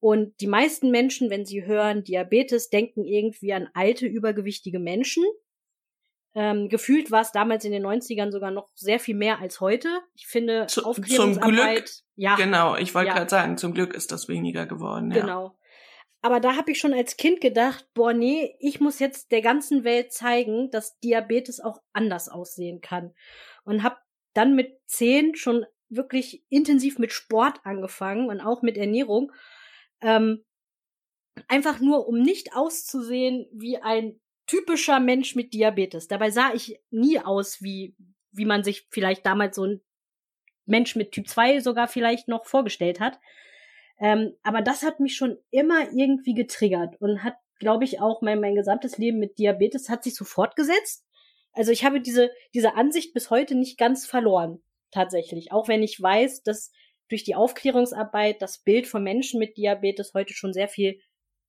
und 0.01 0.39
die 0.41 0.47
meisten 0.47 0.91
Menschen, 0.91 1.29
wenn 1.29 1.45
sie 1.45 1.65
hören 1.65 2.03
Diabetes, 2.03 2.69
denken 2.69 3.05
irgendwie 3.05 3.53
an 3.53 3.69
alte, 3.73 4.05
übergewichtige 4.05 4.79
Menschen. 4.79 5.23
Ähm, 6.35 6.69
gefühlt 6.69 7.09
war 7.09 7.21
es 7.21 7.31
damals 7.31 7.65
in 7.65 7.71
den 7.71 7.83
90ern 7.85 8.31
sogar 8.31 8.51
noch 8.51 8.69
sehr 8.75 8.99
viel 8.99 9.15
mehr 9.15 9.39
als 9.39 9.59
heute. 9.61 9.89
Ich 10.13 10.27
finde, 10.27 10.67
Zu- 10.67 10.81
zum 10.81 10.89
Aufklärungsarbeit, 10.91 11.75
Glück, 11.85 11.89
ja, 12.15 12.35
Genau, 12.35 12.75
ich 12.75 12.93
wollte 12.93 13.07
Ja. 13.09 13.15
gerade 13.15 13.29
sagen, 13.29 13.57
zum 13.57 13.73
Glück 13.73 13.93
ist 13.95 14.11
das 14.11 14.27
weniger 14.27 14.65
geworden. 14.67 15.09
Ja. 15.11 15.21
Genau. 15.21 15.57
Aber 16.21 16.39
da 16.39 16.55
habe 16.55 16.71
ich 16.71 16.79
schon 16.79 16.93
als 16.93 17.15
Kind 17.15 17.39
gedacht, 17.39 17.88
boah, 17.93 18.13
nee, 18.13 18.55
ich 18.59 18.81
muss 18.81 18.99
jetzt 18.99 19.31
der 19.31 19.41
ganzen 19.41 19.83
Welt 19.83 20.11
zeigen, 20.11 20.69
dass 20.69 20.99
Diabetes 20.99 21.61
auch 21.61 21.81
anders 21.93 22.27
aussehen 22.27 22.81
kann. 22.81 23.13
Und 23.63 23.83
habe 23.83 23.97
dann 24.33 24.55
mit 24.55 24.79
zehn 24.85 25.35
schon 25.35 25.65
wirklich 25.88 26.43
intensiv 26.49 26.99
mit 26.99 27.13
Sport 27.13 27.61
angefangen 27.63 28.29
und 28.29 28.41
auch 28.41 28.61
mit 28.61 28.77
Ernährung. 28.77 29.31
Ähm, 30.01 30.43
einfach 31.47 31.79
nur, 31.79 32.07
um 32.07 32.21
nicht 32.21 32.53
auszusehen 32.53 33.47
wie 33.53 33.77
ein 33.77 34.19
typischer 34.45 34.99
Mensch 34.99 35.35
mit 35.35 35.53
Diabetes. 35.53 36.07
Dabei 36.07 36.31
sah 36.31 36.53
ich 36.53 36.79
nie 36.89 37.19
aus 37.19 37.61
wie, 37.61 37.95
wie 38.31 38.45
man 38.45 38.63
sich 38.63 38.88
vielleicht 38.89 39.25
damals 39.25 39.55
so 39.55 39.65
ein 39.65 39.81
Mensch 40.65 40.95
mit 40.95 41.11
Typ 41.11 41.27
2 41.27 41.59
sogar 41.59 41.88
vielleicht 41.88 42.27
noch 42.27 42.45
vorgestellt 42.45 42.99
hat. 42.99 43.19
Ähm, 44.00 44.34
aber 44.44 44.62
das 44.62 44.84
hat 44.84 45.00
mich 45.00 45.15
schon 45.15 45.38
immer 45.51 45.91
irgendwie 45.91 46.34
getriggert 46.34 47.00
und 47.01 47.24
hat 47.24 47.36
glaube 47.60 47.84
ich, 47.84 48.01
auch 48.01 48.22
mein, 48.22 48.39
mein 48.39 48.56
gesamtes 48.56 48.98
Leben 48.98 49.20
mit 49.20 49.38
Diabetes 49.38 49.89
hat 49.89 50.03
sich 50.03 50.15
so 50.15 50.25
fortgesetzt. 50.25 51.06
Also 51.51 51.72
ich 51.72 51.84
habe 51.84 52.01
diese, 52.01 52.32
diese 52.53 52.75
Ansicht 52.75 53.13
bis 53.13 53.29
heute 53.29 53.56
nicht 53.56 53.77
ganz 53.77 54.08
verloren, 54.08 54.63
tatsächlich. 54.91 55.51
Auch 55.51 55.68
wenn 55.68 55.84
ich 55.84 56.01
weiß, 56.01 56.44
dass 56.44 56.72
durch 57.10 57.24
die 57.24 57.36
Aufklärungsarbeit 57.36 58.41
das 58.41 58.60
Bild 58.60 58.88
von 58.88 59.03
Menschen 59.03 59.39
mit 59.39 59.58
Diabetes 59.58 60.13
heute 60.13 60.34
schon 60.34 60.53
sehr 60.53 60.68
viel 60.68 61.00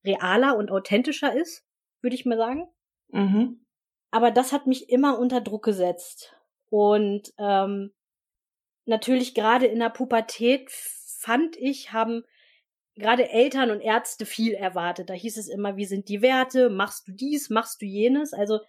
realer 0.03 0.57
und 0.57 0.71
authentischer 0.71 1.33
ist, 1.33 1.65
würde 2.01 2.15
ich 2.15 2.25
mal 2.25 2.37
sagen. 2.37 2.67
Mhm. 3.09 3.65
Aber 4.11 4.31
das 4.31 4.51
hat 4.51 4.67
mich 4.67 4.89
immer 4.89 5.17
unter 5.17 5.39
Druck 5.39 5.63
gesetzt. 5.63 6.35
Und 6.69 7.31
ähm, 7.37 7.93
natürlich 8.85 9.33
gerade 9.33 9.67
in 9.67 9.79
der 9.79 9.89
Pubertät 9.89 10.69
fand 10.71 11.55
ich, 11.57 11.93
haben 11.93 12.23
gerade 12.95 13.29
Eltern 13.29 13.71
und 13.71 13.81
Ärzte 13.81 14.25
viel 14.25 14.53
erwartet. 14.53 15.09
Da 15.09 15.13
hieß 15.13 15.37
es 15.37 15.47
immer, 15.47 15.77
wie 15.77 15.85
sind 15.85 16.09
die 16.09 16.21
Werte? 16.21 16.69
Machst 16.69 17.07
du 17.07 17.11
dies? 17.11 17.49
Machst 17.49 17.81
du 17.81 17.85
jenes? 17.85 18.33
Also 18.33 18.59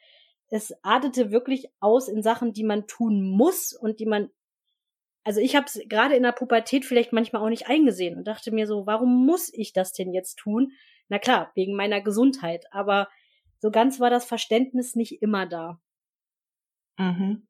es 0.48 0.72
artete 0.82 1.30
wirklich 1.30 1.68
aus 1.80 2.08
in 2.08 2.22
Sachen, 2.22 2.52
die 2.52 2.64
man 2.64 2.86
tun 2.86 3.22
muss 3.22 3.72
und 3.72 4.00
die 4.00 4.06
man 4.06 4.30
also 5.24 5.40
ich 5.40 5.54
habe 5.54 5.66
es 5.66 5.80
gerade 5.88 6.16
in 6.16 6.22
der 6.22 6.32
Pubertät 6.32 6.84
vielleicht 6.84 7.12
manchmal 7.12 7.42
auch 7.42 7.48
nicht 7.48 7.68
eingesehen 7.68 8.16
und 8.16 8.26
dachte 8.26 8.50
mir 8.50 8.66
so, 8.66 8.86
warum 8.86 9.24
muss 9.24 9.52
ich 9.52 9.72
das 9.72 9.92
denn 9.92 10.12
jetzt 10.12 10.36
tun? 10.36 10.72
Na 11.08 11.18
klar, 11.18 11.52
wegen 11.54 11.76
meiner 11.76 12.00
Gesundheit, 12.00 12.64
aber 12.72 13.08
so 13.58 13.70
ganz 13.70 14.00
war 14.00 14.10
das 14.10 14.24
Verständnis 14.24 14.96
nicht 14.96 15.22
immer 15.22 15.46
da. 15.46 15.80
Mhm. 16.98 17.46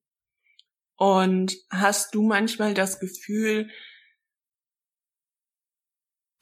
Und 0.97 1.57
hast 1.71 2.14
du 2.14 2.23
manchmal 2.23 2.75
das 2.75 3.00
Gefühl, 3.00 3.71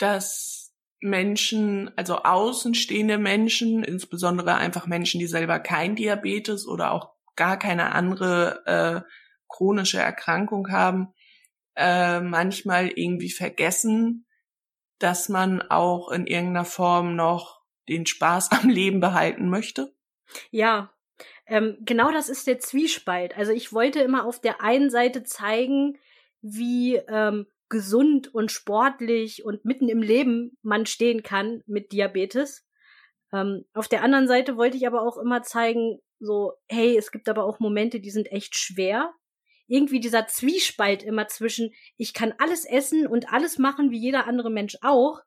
dass 0.00 0.74
Menschen, 1.00 1.90
also 1.96 2.16
außenstehende 2.16 3.18
Menschen, 3.18 3.84
insbesondere 3.84 4.54
einfach 4.56 4.86
Menschen, 4.86 5.18
die 5.18 5.26
selber 5.26 5.58
kein 5.60 5.96
Diabetes 5.96 6.66
oder 6.66 6.92
auch 6.92 7.12
gar 7.36 7.58
keine 7.58 7.92
andere 7.92 8.62
äh, 8.66 9.10
chronische 9.48 9.98
Erkrankung 9.98 10.70
haben, 10.70 11.14
äh, 11.76 12.20
manchmal 12.20 12.88
irgendwie 12.88 13.30
vergessen, 13.30 14.26
dass 14.98 15.28
man 15.28 15.62
auch 15.62 16.10
in 16.10 16.26
irgendeiner 16.26 16.66
Form 16.66 17.16
noch 17.16 17.60
den 17.88 18.06
Spaß 18.06 18.52
am 18.52 18.68
Leben 18.68 19.00
behalten 19.00 19.48
möchte? 19.48 19.94
Ja, 20.50 20.92
ähm, 21.46 21.76
genau 21.80 22.12
das 22.12 22.28
ist 22.28 22.46
der 22.46 22.58
Zwiespalt. 22.58 23.36
Also 23.36 23.52
ich 23.52 23.72
wollte 23.72 24.00
immer 24.00 24.24
auf 24.24 24.40
der 24.40 24.62
einen 24.62 24.90
Seite 24.90 25.24
zeigen, 25.24 25.98
wie 26.42 26.96
ähm, 26.96 27.46
gesund 27.70 28.34
und 28.34 28.52
sportlich 28.52 29.44
und 29.44 29.64
mitten 29.64 29.88
im 29.88 30.02
Leben 30.02 30.58
man 30.62 30.84
stehen 30.84 31.22
kann 31.22 31.62
mit 31.66 31.92
Diabetes. 31.92 32.66
Ähm, 33.32 33.64
auf 33.72 33.88
der 33.88 34.02
anderen 34.02 34.28
Seite 34.28 34.56
wollte 34.56 34.76
ich 34.76 34.86
aber 34.86 35.02
auch 35.02 35.16
immer 35.16 35.42
zeigen, 35.42 36.00
so, 36.18 36.52
hey, 36.68 36.98
es 36.98 37.12
gibt 37.12 37.28
aber 37.28 37.44
auch 37.44 37.60
Momente, 37.60 38.00
die 38.00 38.10
sind 38.10 38.30
echt 38.30 38.56
schwer. 38.56 39.14
Irgendwie 39.68 40.00
dieser 40.00 40.26
Zwiespalt 40.26 41.02
immer 41.02 41.28
zwischen, 41.28 41.72
ich 41.96 42.12
kann 42.12 42.34
alles 42.38 42.66
essen 42.66 43.06
und 43.06 43.32
alles 43.32 43.56
machen 43.56 43.90
wie 43.90 43.98
jeder 43.98 44.26
andere 44.26 44.50
Mensch 44.50 44.76
auch, 44.82 45.20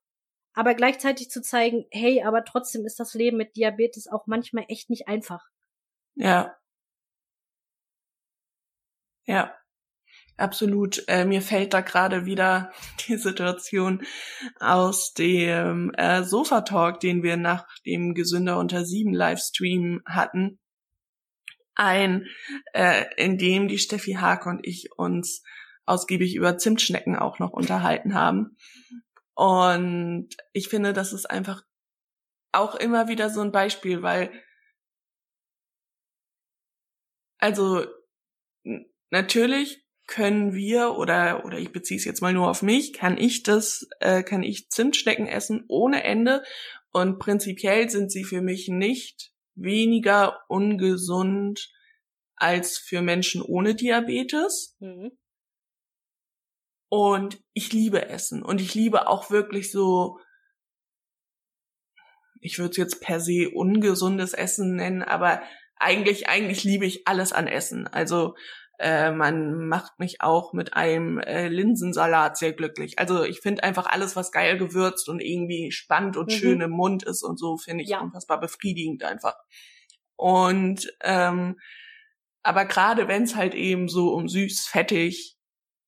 aber 0.53 0.75
gleichzeitig 0.75 1.29
zu 1.29 1.41
zeigen, 1.41 1.85
hey, 1.91 2.23
aber 2.23 2.43
trotzdem 2.43 2.85
ist 2.85 2.99
das 2.99 3.13
Leben 3.13 3.37
mit 3.37 3.55
Diabetes 3.55 4.07
auch 4.07 4.27
manchmal 4.27 4.65
echt 4.67 4.89
nicht 4.89 5.07
einfach. 5.07 5.47
Ja. 6.15 6.55
Ja. 9.25 9.55
Absolut. 10.43 11.01
Äh, 11.07 11.23
mir 11.23 11.41
fällt 11.41 11.73
da 11.73 11.79
gerade 11.79 12.25
wieder 12.25 12.73
die 13.07 13.15
Situation 13.15 14.03
aus 14.59 15.13
dem 15.13 15.93
äh, 15.95 16.23
Sofa-Talk, 16.23 16.99
den 16.99 17.23
wir 17.23 17.37
nach 17.37 17.65
dem 17.85 18.13
Gesünder 18.13 18.59
unter 18.59 18.83
sieben 18.83 19.13
Livestream 19.13 20.01
hatten, 20.05 20.59
ein, 21.75 22.27
äh, 22.73 23.05
in 23.15 23.37
dem 23.37 23.69
die 23.69 23.77
Steffi 23.77 24.15
Haag 24.15 24.45
und 24.45 24.67
ich 24.67 24.89
uns 24.97 25.43
ausgiebig 25.85 26.35
über 26.35 26.57
Zimtschnecken 26.57 27.15
auch 27.15 27.39
noch 27.39 27.51
unterhalten 27.51 28.13
haben. 28.13 28.57
Und 29.35 30.27
ich 30.51 30.67
finde, 30.67 30.91
das 30.91 31.13
ist 31.13 31.31
einfach 31.31 31.63
auch 32.51 32.75
immer 32.75 33.07
wieder 33.07 33.29
so 33.29 33.39
ein 33.39 33.53
Beispiel, 33.53 34.01
weil 34.01 34.29
also 37.39 37.85
natürlich 39.09 39.82
können 40.07 40.53
wir 40.53 40.95
oder 40.95 41.45
oder 41.45 41.57
ich 41.57 41.71
beziehe 41.71 41.97
es 41.97 42.05
jetzt 42.05 42.21
mal 42.21 42.33
nur 42.33 42.49
auf 42.49 42.61
mich, 42.61 42.93
kann 42.93 43.17
ich 43.17 43.43
das, 43.43 43.87
äh, 43.99 44.23
kann 44.23 44.43
ich 44.43 44.69
Zimtschnecken 44.69 45.27
essen 45.27 45.63
ohne 45.67 46.03
Ende 46.03 46.43
und 46.91 47.19
prinzipiell 47.19 47.89
sind 47.89 48.11
sie 48.11 48.23
für 48.23 48.41
mich 48.41 48.67
nicht 48.67 49.31
weniger 49.55 50.41
ungesund 50.47 51.71
als 52.35 52.77
für 52.77 53.01
Menschen 53.01 53.41
ohne 53.41 53.75
Diabetes. 53.75 54.75
Mhm. 54.79 55.11
Und 56.89 57.41
ich 57.53 57.73
liebe 57.73 58.07
Essen 58.07 58.43
und 58.43 58.61
ich 58.61 58.75
liebe 58.75 59.07
auch 59.07 59.31
wirklich 59.31 59.71
so, 59.71 60.19
ich 62.39 62.59
würde 62.59 62.71
es 62.71 62.77
jetzt 62.77 63.01
per 63.01 63.19
se 63.19 63.49
ungesundes 63.49 64.33
Essen 64.33 64.75
nennen, 64.75 65.01
aber 65.01 65.41
eigentlich, 65.77 66.27
eigentlich 66.27 66.63
liebe 66.63 66.85
ich 66.85 67.07
alles 67.07 67.33
an 67.33 67.47
Essen. 67.47 67.87
Also 67.87 68.35
äh, 68.79 69.11
man 69.11 69.67
macht 69.67 69.99
mich 69.99 70.21
auch 70.21 70.53
mit 70.53 70.73
einem 70.73 71.19
äh, 71.19 71.47
Linsensalat 71.47 72.37
sehr 72.37 72.53
glücklich. 72.53 72.99
Also 72.99 73.23
ich 73.23 73.39
finde 73.39 73.63
einfach 73.63 73.85
alles, 73.85 74.15
was 74.15 74.31
geil 74.31 74.57
gewürzt 74.57 75.09
und 75.09 75.19
irgendwie 75.19 75.71
spannend 75.71 76.17
und 76.17 76.31
mhm. 76.31 76.35
schön 76.35 76.61
im 76.61 76.71
Mund 76.71 77.03
ist 77.03 77.23
und 77.23 77.37
so, 77.39 77.57
finde 77.57 77.83
ich 77.83 77.91
ja. 77.91 78.01
unfassbar 78.01 78.39
befriedigend 78.39 79.03
einfach. 79.03 79.35
Und 80.15 80.91
ähm, 81.01 81.59
aber 82.43 82.65
gerade 82.65 83.07
wenn 83.07 83.23
es 83.23 83.35
halt 83.35 83.55
eben 83.55 83.87
so 83.87 84.13
um 84.13 84.27
süß, 84.27 84.67
fettig, 84.67 85.37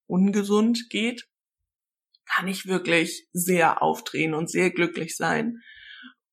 ungesund 0.08 0.90
geht, 0.90 1.28
kann 2.26 2.48
ich 2.48 2.66
wirklich 2.66 3.28
sehr 3.34 3.82
aufdrehen 3.82 4.34
und 4.34 4.50
sehr 4.50 4.72
glücklich 4.72 5.16
sein. 5.18 5.62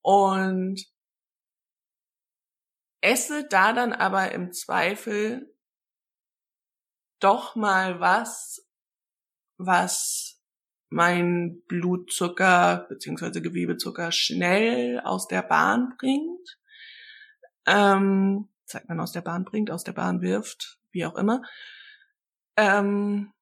Und 0.01 0.85
esse 3.01 3.47
da 3.49 3.73
dann 3.73 3.93
aber 3.93 4.33
im 4.33 4.53
Zweifel 4.53 5.52
doch 7.23 7.57
mal 7.57 8.01
was, 8.01 8.67
was 9.57 10.41
mein 10.91 11.63
Blutzucker 11.69 12.87
beziehungsweise 12.89 13.41
Gewebezucker 13.41 14.13
schnell 14.13 15.01
aus 15.01 15.27
der 15.27 15.43
Bahn 15.43 15.95
bringt. 15.99 16.59
Ähm, 17.67 18.49
sagt 18.65 18.89
man 18.89 19.01
aus 19.01 19.13
der 19.13 19.23
Bahn 19.23 19.45
bringt, 19.45 19.71
aus 19.71 19.85
der 19.85 19.93
Bahn 19.93 20.21
wirft, 20.21 20.79
wie 20.91 21.07
auch 21.07 21.17
immer. 21.17 21.43
Ähm, 22.57 23.33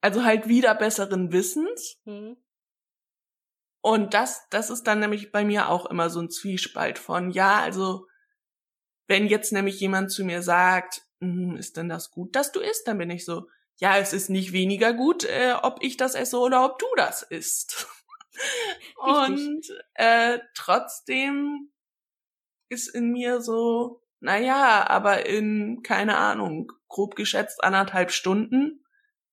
also 0.00 0.24
halt 0.24 0.48
wieder 0.48 0.74
besseren 0.74 1.32
Wissens. 1.32 1.98
Mhm. 2.04 2.36
Und 3.80 4.14
das, 4.14 4.46
das 4.50 4.70
ist 4.70 4.84
dann 4.84 5.00
nämlich 5.00 5.30
bei 5.30 5.44
mir 5.44 5.68
auch 5.68 5.86
immer 5.86 6.10
so 6.10 6.20
ein 6.20 6.30
Zwiespalt 6.30 6.98
von, 6.98 7.30
ja, 7.30 7.60
also 7.60 8.06
wenn 9.06 9.26
jetzt 9.26 9.52
nämlich 9.52 9.78
jemand 9.80 10.10
zu 10.10 10.24
mir 10.24 10.42
sagt, 10.42 11.03
ist 11.20 11.76
denn 11.76 11.88
das 11.88 12.10
gut, 12.10 12.36
dass 12.36 12.52
du 12.52 12.60
isst? 12.60 12.86
Dann 12.86 12.98
bin 12.98 13.10
ich 13.10 13.24
so, 13.24 13.48
ja, 13.76 13.98
es 13.98 14.12
ist 14.12 14.30
nicht 14.30 14.52
weniger 14.52 14.92
gut, 14.92 15.24
äh, 15.24 15.54
ob 15.62 15.82
ich 15.82 15.96
das 15.96 16.14
esse 16.14 16.38
oder 16.38 16.64
ob 16.64 16.78
du 16.78 16.86
das 16.96 17.22
isst. 17.22 17.86
Und 18.96 19.62
äh, 19.94 20.38
trotzdem 20.54 21.70
ist 22.68 22.88
in 22.88 23.12
mir 23.12 23.40
so, 23.40 24.02
naja, 24.20 24.88
aber 24.88 25.26
in, 25.26 25.82
keine 25.82 26.16
Ahnung, 26.16 26.72
grob 26.88 27.14
geschätzt 27.14 27.62
anderthalb 27.62 28.10
Stunden 28.10 28.84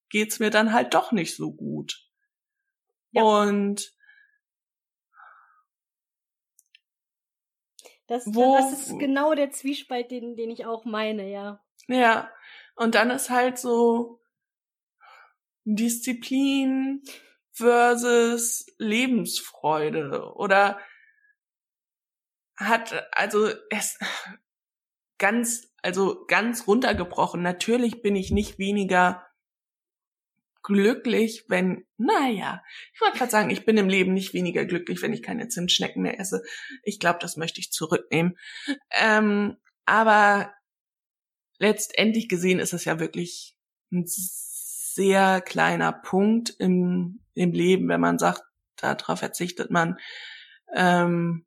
geht's 0.09 0.39
mir 0.39 0.49
dann 0.49 0.73
halt 0.73 0.93
doch 0.93 1.11
nicht 1.11 1.35
so 1.35 1.53
gut. 1.53 2.07
Ja. 3.11 3.23
Und 3.23 3.93
das, 8.07 8.25
wo, 8.27 8.57
das 8.57 8.73
ist 8.73 8.99
genau 8.99 9.33
der 9.33 9.51
Zwiespalt, 9.51 10.11
den, 10.11 10.35
den 10.35 10.51
ich 10.51 10.65
auch 10.65 10.83
meine, 10.83 11.31
ja. 11.31 11.63
Ja, 11.91 12.31
und 12.75 12.95
dann 12.95 13.11
ist 13.11 13.29
halt 13.29 13.57
so 13.57 14.21
Disziplin 15.65 17.03
versus 17.51 18.65
Lebensfreude 18.77 20.33
oder 20.35 20.79
hat 22.55 23.07
also 23.11 23.49
es 23.69 23.99
ganz 25.17 25.71
also 25.81 26.25
ganz 26.27 26.67
runtergebrochen. 26.67 27.41
Natürlich 27.41 28.01
bin 28.01 28.15
ich 28.15 28.31
nicht 28.31 28.59
weniger 28.59 29.27
glücklich, 30.63 31.45
wenn, 31.47 31.85
naja, 31.97 32.63
ich 32.93 33.01
wollte 33.01 33.17
gerade 33.17 33.31
sagen, 33.31 33.49
ich 33.49 33.65
bin 33.65 33.77
im 33.77 33.89
Leben 33.89 34.13
nicht 34.13 34.33
weniger 34.33 34.65
glücklich, 34.65 35.01
wenn 35.01 35.13
ich 35.13 35.23
keine 35.23 35.47
Zimtschnecken 35.47 36.03
mehr 36.03 36.19
esse. 36.19 36.43
Ich 36.83 36.99
glaube, 36.99 37.19
das 37.19 37.35
möchte 37.35 37.59
ich 37.59 37.71
zurücknehmen. 37.71 38.37
Ähm, 38.91 39.57
aber 39.85 40.53
letztendlich 41.61 42.27
gesehen 42.27 42.59
ist 42.59 42.73
es 42.73 42.85
ja 42.85 42.99
wirklich 42.99 43.55
ein 43.91 44.05
sehr 44.07 45.41
kleiner 45.41 45.93
Punkt 45.93 46.49
im, 46.57 47.21
im 47.35 47.51
Leben, 47.51 47.87
wenn 47.87 48.01
man 48.01 48.17
sagt, 48.17 48.43
darauf 48.77 49.19
verzichtet 49.19 49.69
man. 49.69 49.97
Ähm, 50.73 51.45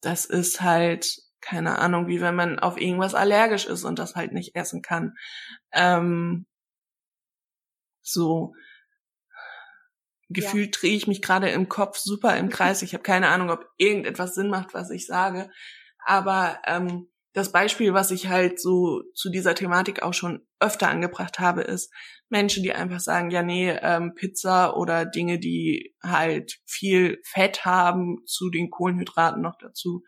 das 0.00 0.26
ist 0.26 0.60
halt, 0.60 1.22
keine 1.40 1.78
Ahnung, 1.80 2.06
wie 2.06 2.20
wenn 2.20 2.36
man 2.36 2.60
auf 2.60 2.80
irgendwas 2.80 3.14
allergisch 3.14 3.66
ist 3.66 3.82
und 3.82 3.98
das 3.98 4.14
halt 4.14 4.32
nicht 4.32 4.54
essen 4.54 4.80
kann. 4.80 5.16
Ähm, 5.72 6.46
so 8.02 8.54
gefühlt 10.28 10.76
ja. 10.76 10.80
drehe 10.80 10.96
ich 10.96 11.08
mich 11.08 11.20
gerade 11.20 11.50
im 11.50 11.68
Kopf 11.68 11.98
super 11.98 12.36
im 12.36 12.48
Kreis. 12.48 12.82
Ich 12.82 12.94
habe 12.94 13.02
keine 13.02 13.28
Ahnung, 13.28 13.50
ob 13.50 13.66
irgendetwas 13.76 14.36
Sinn 14.36 14.48
macht, 14.48 14.72
was 14.72 14.90
ich 14.90 15.06
sage. 15.06 15.50
Aber 16.04 16.60
ähm, 16.64 17.08
das 17.36 17.52
Beispiel, 17.52 17.92
was 17.92 18.12
ich 18.12 18.28
halt 18.28 18.58
so 18.58 19.02
zu 19.12 19.28
dieser 19.28 19.54
Thematik 19.54 20.02
auch 20.02 20.14
schon 20.14 20.46
öfter 20.58 20.88
angebracht 20.88 21.38
habe, 21.38 21.60
ist 21.60 21.92
Menschen, 22.30 22.62
die 22.62 22.72
einfach 22.72 22.98
sagen, 22.98 23.30
ja 23.30 23.42
nee, 23.42 23.68
ähm, 23.82 24.14
Pizza 24.14 24.74
oder 24.74 25.04
Dinge, 25.04 25.38
die 25.38 25.94
halt 26.02 26.58
viel 26.64 27.20
Fett 27.24 27.66
haben, 27.66 28.24
zu 28.24 28.48
den 28.48 28.70
Kohlenhydraten 28.70 29.42
noch 29.42 29.58
dazu, 29.60 30.02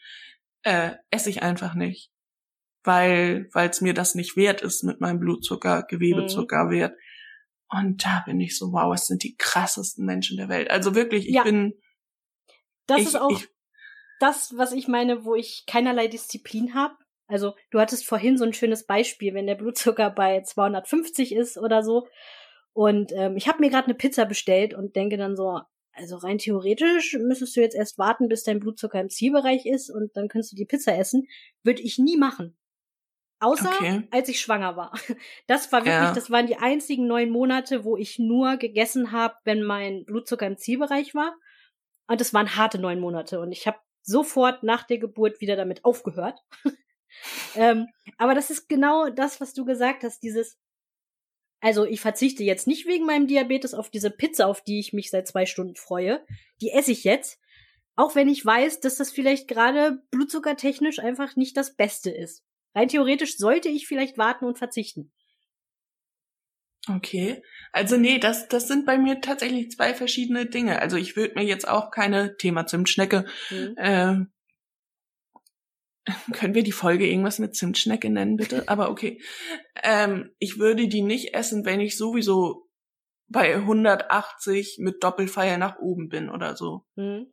äh, 0.62 0.93
esse 1.11 1.29
ich 1.29 1.43
einfach 1.43 1.75
nicht. 1.75 2.11
Weil 2.83 3.51
es 3.53 3.83
mir 3.83 3.93
das 3.93 4.14
nicht 4.14 4.35
wert 4.35 4.62
ist 4.62 4.83
mit 4.83 5.03
meinem 5.03 5.21
Blutzucker, 5.21 5.83
Gewebezuckerwert. 5.83 6.93
Mhm. 6.93 7.79
Und 7.79 8.05
da 8.07 8.23
bin 8.25 8.41
ich 8.41 8.57
so, 8.57 8.73
wow, 8.73 8.95
es 8.95 9.05
sind 9.05 9.23
die 9.23 9.37
krassesten 9.37 10.07
Menschen 10.07 10.38
der 10.38 10.49
Welt. 10.49 10.71
Also 10.71 10.95
wirklich, 10.95 11.29
ich 11.29 11.35
ja. 11.35 11.43
bin. 11.43 11.75
Das 12.87 13.03
ich, 13.03 13.09
ist 13.09 13.17
auch 13.17 13.31
ich, 13.33 13.49
das, 14.19 14.57
was 14.57 14.73
ich 14.73 14.88
meine, 14.88 15.27
wo 15.27 15.35
ich 15.35 15.64
keinerlei 15.67 16.09
Disziplin 16.09 16.73
habe. 16.73 16.97
Also 17.29 17.55
du 17.71 17.79
hattest 17.79 18.07
vorhin 18.07 18.37
so 18.37 18.45
ein 18.45 18.55
schönes 18.55 18.85
Beispiel, 18.85 19.35
wenn 19.35 19.47
der 19.47 19.55
Blutzucker 19.55 20.11
bei 20.11 20.43
250 20.43 21.35
ist 21.35 21.59
oder 21.59 21.83
so. 21.83 22.09
Und 22.73 23.12
ähm, 23.12 23.37
ich 23.37 23.47
habe 23.47 23.61
mir 23.61 23.71
gerade 23.71 23.87
eine 23.87 23.95
Pizza 23.95 24.25
bestellt 24.25 24.75
und 24.75 24.97
denke 24.97 25.17
dann 25.17 25.37
so, 25.37 25.61
also 25.93 26.17
rein 26.17 26.38
theoretisch 26.38 27.17
müsstest 27.21 27.57
du 27.57 27.61
jetzt 27.61 27.75
erst 27.75 27.99
warten, 27.99 28.29
bis 28.29 28.45
dein 28.45 28.61
Blutzucker 28.61 29.01
im 29.01 29.11
Zielbereich 29.11 29.67
ist 29.67 29.91
und 29.91 30.17
dann 30.17 30.29
kannst 30.29 30.53
du 30.53 30.57
die 30.57 30.64
Pizza 30.64 30.97
essen. 30.97 31.27
Würde 31.62 31.83
ich 31.83 31.99
nie 31.99 32.17
machen. 32.17 32.57
Außer 33.41 33.71
okay. 33.71 34.09
als 34.11 34.29
ich 34.29 34.41
schwanger 34.41 34.77
war. 34.77 34.93
Das 35.47 35.71
war 35.71 35.81
wirklich, 35.81 35.95
ja. 35.95 36.12
das 36.12 36.31
waren 36.31 36.47
die 36.47 36.57
einzigen 36.57 37.07
neun 37.07 37.31
Monate, 37.31 37.85
wo 37.85 37.97
ich 37.97 38.19
nur 38.19 38.57
gegessen 38.57 39.12
habe, 39.12 39.35
wenn 39.45 39.62
mein 39.62 40.05
Blutzucker 40.05 40.47
im 40.47 40.57
Zielbereich 40.57 41.14
war. 41.14 41.35
Und 42.09 42.21
das 42.21 42.33
waren 42.35 42.57
harte 42.57 42.79
neun 42.79 43.01
Monate. 43.01 43.41
Und 43.41 43.53
ich 43.53 43.67
habe 43.67 43.79
sofort 44.03 44.62
nach 44.62 44.85
der 44.85 44.99
Geburt 44.99 45.41
wieder 45.41 45.57
damit 45.57 45.85
aufgehört. 45.85 46.38
ähm, 47.55 47.87
aber 48.16 48.35
das 48.35 48.51
ist 48.51 48.68
genau 48.68 49.11
das, 49.11 49.40
was 49.40 49.55
du 49.55 49.64
gesagt 49.64 50.03
hast, 50.03 50.23
dieses, 50.23 50.59
also 51.61 51.85
ich 51.85 52.01
verzichte 52.01 52.44
jetzt 52.44 52.66
nicht 52.66 52.87
wegen 52.87 53.07
meinem 53.07 53.27
Diabetes 53.27 53.75
auf 53.75 53.90
diese 53.90 54.11
Pizza, 54.11 54.47
auf 54.47 54.62
die 54.62 54.79
ich 54.79 54.92
mich 54.92 55.11
seit 55.11 55.27
zwei 55.27 55.47
Stunden 55.47 55.77
freue. 55.77 56.25
Die 56.61 56.71
esse 56.71 56.92
ich 56.92 57.05
jetzt. 57.05 57.38
Auch 57.97 58.14
wenn 58.14 58.29
ich 58.29 58.47
weiß, 58.47 58.81
dass 58.81 58.97
das 58.97 59.11
vielleicht 59.11 59.49
gerade 59.49 60.03
blutzuckertechnisch 60.12 61.01
einfach 61.01 61.35
nicht 61.35 61.57
das 61.57 61.75
Beste 61.75 62.11
ist. 62.11 62.44
Rein 62.75 62.88
theoretisch 62.88 63.38
sollte 63.38 63.68
ich 63.68 63.88
vielleicht 63.88 64.18
warten 64.18 64.44
und 64.44 64.57
verzichten. 64.57 65.11
Okay. 66.88 67.42
Also 67.73 67.97
nee, 67.97 68.18
das, 68.18 68.49
das 68.49 68.68
sind 68.68 68.87
bei 68.87 68.99
mir 68.99 69.21
tatsächlich 69.21 69.71
zwei 69.71 69.94
verschiedene 69.94 70.47
Dinge. 70.47 70.81
Also 70.81 70.97
ich 70.97 71.16
würde 71.16 71.35
mir 71.35 71.44
jetzt 71.44 71.68
auch 71.68 71.90
keine 71.90 72.37
Thema 72.37 72.66
Zimtschnecke 72.66 73.27
mhm. 73.51 73.75
äh, 73.77 74.16
können 76.33 76.55
wir 76.55 76.62
die 76.62 76.73
Folge 76.73 77.07
irgendwas 77.07 77.38
mit 77.38 77.57
Zimtschnecke 77.57 78.11
nennen, 78.11 78.37
bitte? 78.37 78.68
Aber 78.68 78.90
okay. 78.90 79.21
Ähm, 79.83 80.31
ich 80.38 80.59
würde 80.59 80.88
die 80.88 81.03
nicht 81.03 81.35
essen, 81.35 81.64
wenn 81.64 81.81
ich 81.81 81.97
sowieso 81.97 82.68
bei 83.29 83.55
180 83.55 84.79
mit 84.81 85.05
Doppelfeier 85.05 85.59
nach 85.59 85.79
oben 85.79 86.09
bin 86.09 86.31
oder 86.31 86.57
so. 86.57 86.87
Hm. 86.97 87.33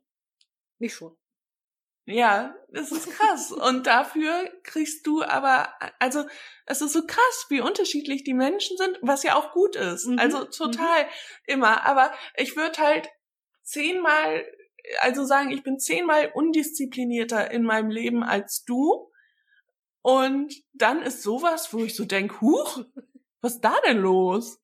Ich 0.78 0.94
schon. 0.94 1.16
Ja, 2.08 2.54
das 2.68 2.92
ist 2.92 3.10
krass. 3.10 3.50
Und 3.50 3.88
dafür 3.88 4.48
kriegst 4.62 5.06
du 5.06 5.24
aber, 5.24 5.68
also 5.98 6.24
es 6.64 6.80
ist 6.80 6.92
so 6.92 7.04
krass, 7.04 7.46
wie 7.48 7.60
unterschiedlich 7.60 8.22
die 8.22 8.34
Menschen 8.34 8.76
sind, 8.76 8.96
was 9.02 9.24
ja 9.24 9.34
auch 9.34 9.52
gut 9.52 9.74
ist. 9.74 10.06
Mhm. 10.06 10.18
Also 10.18 10.44
total 10.44 11.02
mhm. 11.02 11.08
immer. 11.46 11.84
Aber 11.84 12.12
ich 12.36 12.56
würde 12.56 12.78
halt 12.78 13.08
zehnmal 13.62 14.44
also 15.00 15.24
sagen, 15.24 15.50
ich 15.50 15.62
bin 15.62 15.78
zehnmal 15.78 16.30
undisziplinierter 16.34 17.50
in 17.50 17.62
meinem 17.62 17.90
Leben 17.90 18.22
als 18.22 18.64
du. 18.64 19.10
Und 20.02 20.54
dann 20.72 21.02
ist 21.02 21.22
sowas, 21.22 21.72
wo 21.72 21.84
ich 21.84 21.94
so 21.94 22.04
denk, 22.04 22.40
huch, 22.40 22.84
was 23.40 23.54
ist 23.54 23.64
da 23.64 23.74
denn 23.86 23.98
los? 23.98 24.60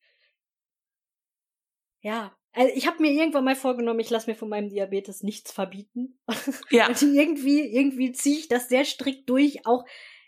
Ja, 2.01 2.35
also 2.53 2.71
ich 2.75 2.85
habe 2.87 3.01
mir 3.01 3.11
irgendwann 3.11 3.43
mal 3.45 3.55
vorgenommen, 3.55 3.99
ich 3.99 4.09
lasse 4.09 4.29
mir 4.29 4.35
von 4.35 4.49
meinem 4.49 4.69
Diabetes 4.69 5.23
nichts 5.23 5.51
verbieten. 5.51 6.19
Ja. 6.69 6.87
Und 6.87 7.01
irgendwie, 7.01 7.61
irgendwie 7.61 8.11
ziehe 8.11 8.37
ich 8.37 8.47
das 8.47 8.69
sehr 8.69 8.85
strikt 8.85 9.29
durch, 9.29 9.65
auch 9.65 9.85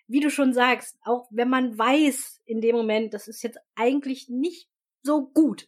wie 0.08 0.20
du 0.20 0.30
schon 0.30 0.54
sagst, 0.54 0.98
auch 1.04 1.28
wenn 1.32 1.50
man 1.50 1.78
weiß 1.78 2.42
in 2.46 2.62
dem 2.62 2.76
Moment, 2.76 3.14
das 3.14 3.28
ist 3.28 3.42
jetzt 3.44 3.60
eigentlich 3.76 4.30
nicht 4.30 4.70
so 5.02 5.28
gut. 5.28 5.68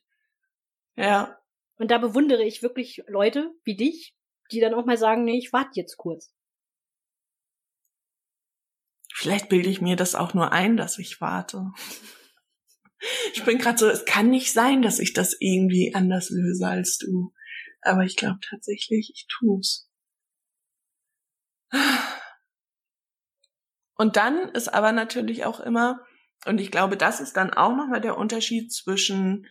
Ja. 0.96 1.40
Und 1.78 1.92
da 1.92 1.98
bewundere 2.00 2.44
ich 2.44 2.64
wirklich 2.64 3.04
Leute 3.08 3.52
wie 3.64 3.76
dich, 3.76 4.16
die 4.52 4.60
dann 4.60 4.74
auch 4.74 4.86
mal 4.86 4.98
sagen, 4.98 5.24
nee, 5.24 5.38
ich 5.38 5.54
warte 5.54 5.72
jetzt 5.74 5.98
kurz. 5.98 6.34
Vielleicht 9.14 9.50
bilde 9.50 9.70
ich 9.70 9.82
mir 9.82 9.96
das 9.96 10.16
auch 10.16 10.34
nur 10.34 10.52
ein, 10.52 10.78
dass 10.78 11.00
ich 11.00 11.22
warte. 11.22 11.72
Ich 13.34 13.44
bin 13.46 13.58
gerade 13.58 13.78
so, 13.78 13.88
es 13.88 14.06
kann 14.06 14.30
nicht 14.30 14.54
sein, 14.54 14.82
dass 14.82 15.00
ich 15.00 15.14
das 15.14 15.36
irgendwie 15.40 15.94
anders 15.96 16.30
löse 16.30 16.68
als 16.68 16.98
du. 16.98 17.34
Aber 17.82 18.04
ich 18.04 18.16
glaube 18.16 18.40
tatsächlich, 18.48 19.12
ich 19.14 19.28
tu's. 19.28 19.90
Und 23.96 24.16
dann 24.16 24.50
ist 24.50 24.68
aber 24.74 24.92
natürlich 24.92 25.46
auch 25.46 25.60
immer, 25.60 26.06
und 26.46 26.62
ich 26.62 26.72
glaube, 26.72 26.98
das 26.98 27.20
ist 27.20 27.36
dann 27.36 27.54
auch 27.54 27.76
nochmal 27.76 28.02
der 28.02 28.18
Unterschied 28.18 28.72
zwischen 28.72 29.48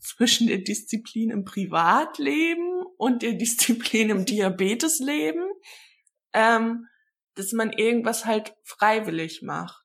zwischen 0.00 0.46
der 0.46 0.58
Disziplin 0.58 1.30
im 1.30 1.44
Privatleben 1.44 2.82
und 2.96 3.22
der 3.22 3.34
Disziplin 3.34 4.10
im 4.10 4.24
Diabetesleben, 4.24 5.44
ähm, 6.32 6.86
dass 7.34 7.52
man 7.52 7.72
irgendwas 7.72 8.26
halt 8.26 8.54
freiwillig 8.64 9.42
macht. 9.42 9.84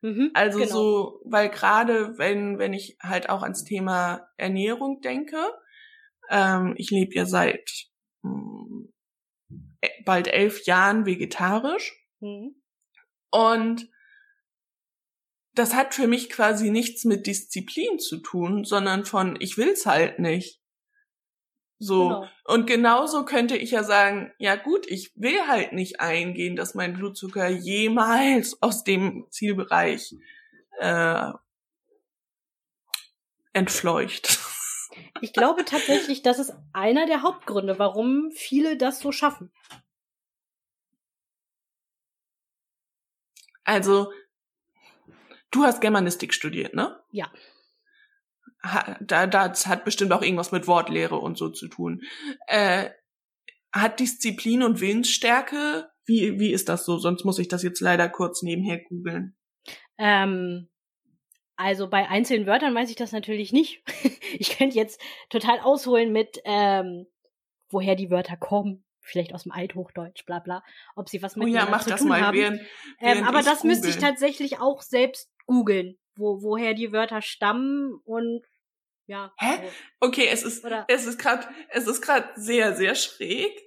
Mhm, 0.00 0.30
also 0.34 0.60
genau. 0.60 0.72
so, 0.72 1.20
weil 1.24 1.48
gerade 1.50 2.18
wenn, 2.18 2.58
wenn 2.58 2.72
ich 2.72 2.96
halt 3.00 3.28
auch 3.28 3.42
ans 3.42 3.64
Thema 3.64 4.28
Ernährung 4.36 5.00
denke, 5.00 5.38
ähm, 6.30 6.74
ich 6.76 6.90
lebe 6.90 7.14
ja 7.14 7.26
seit 7.26 7.88
mh, 8.22 8.30
hm, 8.30 8.92
bald 10.04 10.28
elf 10.28 10.64
Jahren 10.66 11.06
vegetarisch 11.06 11.96
mhm. 12.20 12.54
und 13.30 13.88
das 15.58 15.74
hat 15.74 15.94
für 15.94 16.06
mich 16.06 16.30
quasi 16.30 16.70
nichts 16.70 17.04
mit 17.04 17.26
Disziplin 17.26 17.98
zu 17.98 18.18
tun, 18.18 18.64
sondern 18.64 19.04
von 19.04 19.36
ich 19.40 19.56
will's 19.58 19.86
halt 19.86 20.18
nicht. 20.18 20.60
So. 21.78 22.08
Genau. 22.08 22.28
Und 22.44 22.66
genauso 22.66 23.24
könnte 23.24 23.56
ich 23.56 23.70
ja 23.70 23.84
sagen, 23.84 24.32
ja 24.38 24.56
gut, 24.56 24.86
ich 24.88 25.12
will 25.14 25.46
halt 25.46 25.72
nicht 25.72 26.00
eingehen, 26.00 26.56
dass 26.56 26.74
mein 26.74 26.94
Blutzucker 26.94 27.48
jemals 27.48 28.60
aus 28.62 28.84
dem 28.84 29.26
Zielbereich 29.30 30.16
äh, 30.78 31.32
entfleucht. 33.52 34.38
Ich 35.20 35.32
glaube 35.32 35.64
tatsächlich, 35.64 36.22
das 36.22 36.40
ist 36.40 36.52
einer 36.72 37.06
der 37.06 37.22
Hauptgründe, 37.22 37.78
warum 37.78 38.32
viele 38.32 38.76
das 38.76 38.98
so 38.98 39.12
schaffen. 39.12 39.52
Also 43.62 44.10
Du 45.50 45.64
hast 45.64 45.80
Germanistik 45.80 46.34
studiert, 46.34 46.74
ne? 46.74 46.98
Ja. 47.10 47.30
Da, 49.00 49.26
das 49.26 49.66
hat 49.66 49.84
bestimmt 49.84 50.12
auch 50.12 50.22
irgendwas 50.22 50.52
mit 50.52 50.66
Wortlehre 50.66 51.16
und 51.16 51.38
so 51.38 51.48
zu 51.48 51.68
tun. 51.68 52.02
Äh, 52.48 52.90
hat 53.72 54.00
Disziplin 54.00 54.62
und 54.62 54.80
Willensstärke, 54.80 55.90
wie, 56.04 56.40
wie 56.40 56.52
ist 56.52 56.68
das 56.68 56.84
so? 56.84 56.98
Sonst 56.98 57.24
muss 57.24 57.38
ich 57.38 57.48
das 57.48 57.62
jetzt 57.62 57.80
leider 57.80 58.08
kurz 58.08 58.42
nebenher 58.42 58.78
googeln. 58.78 59.36
Ähm, 59.96 60.68
also 61.56 61.88
bei 61.88 62.08
einzelnen 62.08 62.46
Wörtern 62.46 62.74
weiß 62.74 62.90
ich 62.90 62.96
das 62.96 63.12
natürlich 63.12 63.52
nicht. 63.52 63.82
ich 64.38 64.56
könnte 64.58 64.76
jetzt 64.76 65.00
total 65.28 65.60
ausholen 65.60 66.12
mit, 66.12 66.40
ähm, 66.44 67.06
woher 67.68 67.94
die 67.94 68.10
Wörter 68.10 68.36
kommen 68.36 68.84
vielleicht 69.08 69.34
aus 69.34 69.44
dem 69.44 69.52
Althochdeutsch, 69.52 70.24
bla 70.26 70.38
bla, 70.38 70.62
ob 70.96 71.08
sie 71.08 71.22
was 71.22 71.36
mit 71.36 71.48
oh 71.48 71.50
ja, 71.50 71.66
mach 71.70 71.82
zu 71.82 71.90
das 71.90 72.00
tun 72.00 72.08
mal, 72.08 72.20
haben. 72.20 72.36
Während, 72.36 72.60
ähm, 72.60 72.66
während 73.00 73.28
aber 73.28 73.42
das 73.42 73.60
google. 73.60 73.70
müsste 73.70 73.88
ich 73.88 73.98
tatsächlich 73.98 74.60
auch 74.60 74.82
selbst 74.82 75.30
googeln, 75.46 75.98
wo, 76.16 76.42
woher 76.42 76.74
die 76.74 76.92
Wörter 76.92 77.22
stammen 77.22 78.00
und 78.04 78.42
ja. 79.06 79.32
Hä? 79.38 79.56
So. 79.56 80.08
Okay, 80.08 80.28
es 80.30 80.42
ist 80.42 80.64
Oder 80.64 80.84
es 80.88 81.06
ist 81.06 81.18
gerade 81.18 81.48
es 81.70 81.86
ist 81.86 82.02
gerade 82.02 82.28
sehr 82.36 82.76
sehr 82.76 82.94
schräg. 82.94 83.58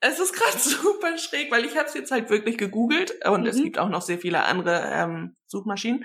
Es 0.00 0.18
ist 0.18 0.32
gerade 0.32 0.58
super 0.58 1.18
schräg, 1.18 1.50
weil 1.50 1.64
ich 1.64 1.76
habe 1.76 1.88
es 1.88 1.94
jetzt 1.94 2.10
halt 2.10 2.30
wirklich 2.30 2.58
gegoogelt 2.58 3.24
und 3.26 3.42
mhm. 3.42 3.46
es 3.46 3.62
gibt 3.62 3.78
auch 3.78 3.88
noch 3.88 4.02
sehr 4.02 4.18
viele 4.18 4.44
andere 4.44 4.90
ähm, 4.92 5.36
Suchmaschinen. 5.46 6.04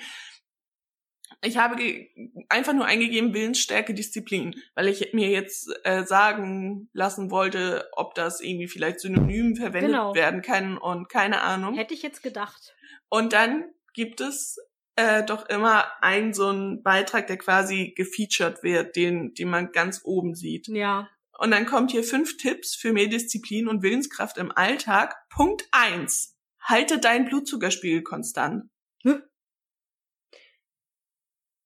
Ich 1.44 1.58
habe 1.58 1.76
einfach 2.50 2.74
nur 2.74 2.86
eingegeben 2.86 3.34
Willensstärke, 3.34 3.94
Disziplin, 3.94 4.56
weil 4.76 4.88
ich 4.88 5.14
mir 5.14 5.30
jetzt 5.30 5.72
äh, 5.84 6.04
sagen 6.04 6.90
lassen 6.94 7.32
wollte, 7.32 7.90
ob 7.94 8.14
das 8.14 8.42
irgendwie 8.42 8.68
vielleicht 8.68 9.00
synonym 9.00 9.56
verwendet 9.56 9.92
genau. 9.92 10.14
werden 10.14 10.42
kann 10.44 10.78
und 10.78 11.10
keine 11.10 11.42
Ahnung. 11.42 11.76
Hätte 11.76 11.96
ich 11.96 12.04
jetzt 12.04 12.22
gedacht. 12.22 12.76
Und 13.10 13.34
dann 13.34 13.66
gibt 13.94 14.22
es 14.22 14.58
äh, 14.96 15.24
doch 15.24 15.50
immer 15.50 15.86
einen 16.02 16.34
so 16.34 16.48
einen 16.48 16.84
Beitrag, 16.84 17.28
der 17.28 17.38
quasi 17.38 17.94
gefeatured 17.96 18.62
wird, 18.62 18.96
den, 18.96 19.34
den 19.34 19.50
man 19.50 19.72
ganz 19.72 20.02
oben 20.04 20.36
sieht. 20.36 20.68
Ja. 20.68 21.10
Und 21.40 21.52
dann 21.52 21.66
kommt 21.66 21.92
hier 21.92 22.04
fünf 22.04 22.38
Tipps 22.38 22.76
für 22.76 22.94
mehr 22.94 23.08
Disziplin 23.08 23.68
und 23.68 23.82
Willenskraft 23.82 24.38
im 24.38 24.52
Alltag. 24.52 25.16
Punkt 25.30 25.68
eins: 25.72 26.38
Halte 26.62 27.00
deinen 27.00 27.26
Blutzuckerspiegel 27.26 28.04
konstant. 28.04 28.66
Hm? 29.04 29.24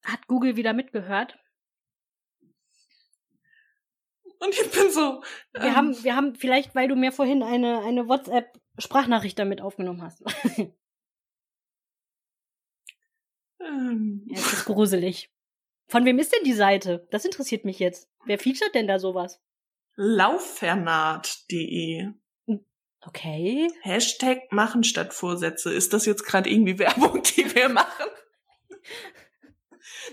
Hat 0.06 0.28
Google 0.28 0.56
wieder 0.56 0.74
mitgehört? 0.74 1.38
Und 4.40 4.54
ich 4.54 4.72
bin 4.72 4.92
so. 4.92 5.24
Wir 5.54 5.64
ähm, 5.64 5.76
haben, 5.76 6.04
wir 6.04 6.16
haben 6.16 6.36
vielleicht, 6.36 6.76
weil 6.76 6.88
du 6.88 6.96
mir 6.96 7.12
vorhin 7.12 7.42
eine, 7.42 7.84
eine 7.84 8.08
WhatsApp-Sprachnachricht 8.08 9.40
damit 9.40 9.62
aufgenommen 9.62 10.02
hast. 10.02 10.24
ähm. 13.60 14.28
Ja, 14.28 14.36
das 14.36 14.54
ist 14.54 14.66
gruselig. 14.66 15.32
Von 15.88 16.06
wem 16.06 16.20
ist 16.20 16.34
denn 16.34 16.44
die 16.44 16.54
Seite? 16.54 17.08
Das 17.12 17.26
interessiert 17.26 17.66
mich 17.66 17.80
jetzt. 17.80 18.08
Wer 18.26 18.38
featuret 18.38 18.76
denn 18.76 18.88
da 18.88 19.00
sowas? 19.00 19.42
Lauffernat.de. 19.96 22.12
Okay. 23.02 23.72
Hashtag 23.82 24.52
machen 24.52 24.84
statt 24.84 25.14
Vorsätze. 25.14 25.72
Ist 25.72 25.94
das 25.94 26.06
jetzt 26.06 26.26
gerade 26.26 26.50
irgendwie 26.50 26.80
Werbung, 26.80 27.24
die 27.24 27.56
wir 27.56 27.70
machen? 27.70 28.08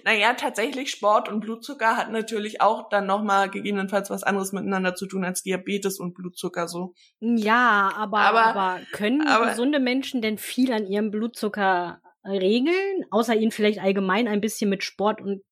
Naja, 0.05 0.35
tatsächlich 0.35 0.91
Sport 0.91 1.29
und 1.29 1.41
Blutzucker 1.41 1.97
hat 1.97 2.11
natürlich 2.11 2.61
auch 2.61 2.89
dann 2.89 3.07
nochmal 3.07 3.51
gegebenenfalls 3.51 4.11
was 4.11 4.23
anderes 4.23 4.53
miteinander 4.53 4.95
zu 4.95 5.07
tun 5.07 5.25
als 5.25 5.43
Diabetes 5.43 6.01
und 6.01 6.15
Blutzucker 6.15 6.69
so. 6.69 6.95
Ja, 7.21 7.93
aber, 7.97 8.19
aber, 8.19 8.45
aber 8.47 8.81
können 8.93 9.27
aber, 9.27 9.51
gesunde 9.51 9.81
Menschen 9.81 10.23
denn 10.23 10.39
viel 10.39 10.73
an 10.73 10.87
ihrem 10.87 11.11
Blutzucker 11.11 12.01
regeln, 12.25 13.05
außer 13.11 13.35
ihn 13.35 13.51
vielleicht 13.51 13.81
allgemein 13.81 14.29
ein 14.29 14.41
bisschen 14.41 14.71
mit 14.71 14.85
Sport 14.85 15.21
und 15.21 15.43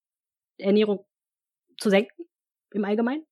Ernährung 0.59 1.05
zu 1.79 1.91
senken? 1.91 2.25
Im 2.73 2.85
Allgemeinen? 2.85 3.25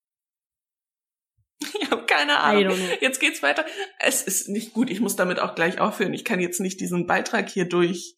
Ich 1.60 1.90
habe 1.90 2.06
keine 2.06 2.38
Ahnung. 2.38 2.78
Jetzt 3.00 3.20
geht's 3.20 3.42
weiter. 3.42 3.64
Es 3.98 4.22
ist 4.22 4.48
nicht 4.48 4.72
gut. 4.72 4.90
Ich 4.90 5.00
muss 5.00 5.16
damit 5.16 5.40
auch 5.40 5.54
gleich 5.54 5.80
aufhören. 5.80 6.14
Ich 6.14 6.24
kann 6.24 6.40
jetzt 6.40 6.60
nicht 6.60 6.80
diesen 6.80 7.06
Beitrag 7.06 7.48
hier 7.48 7.68
durch 7.68 8.16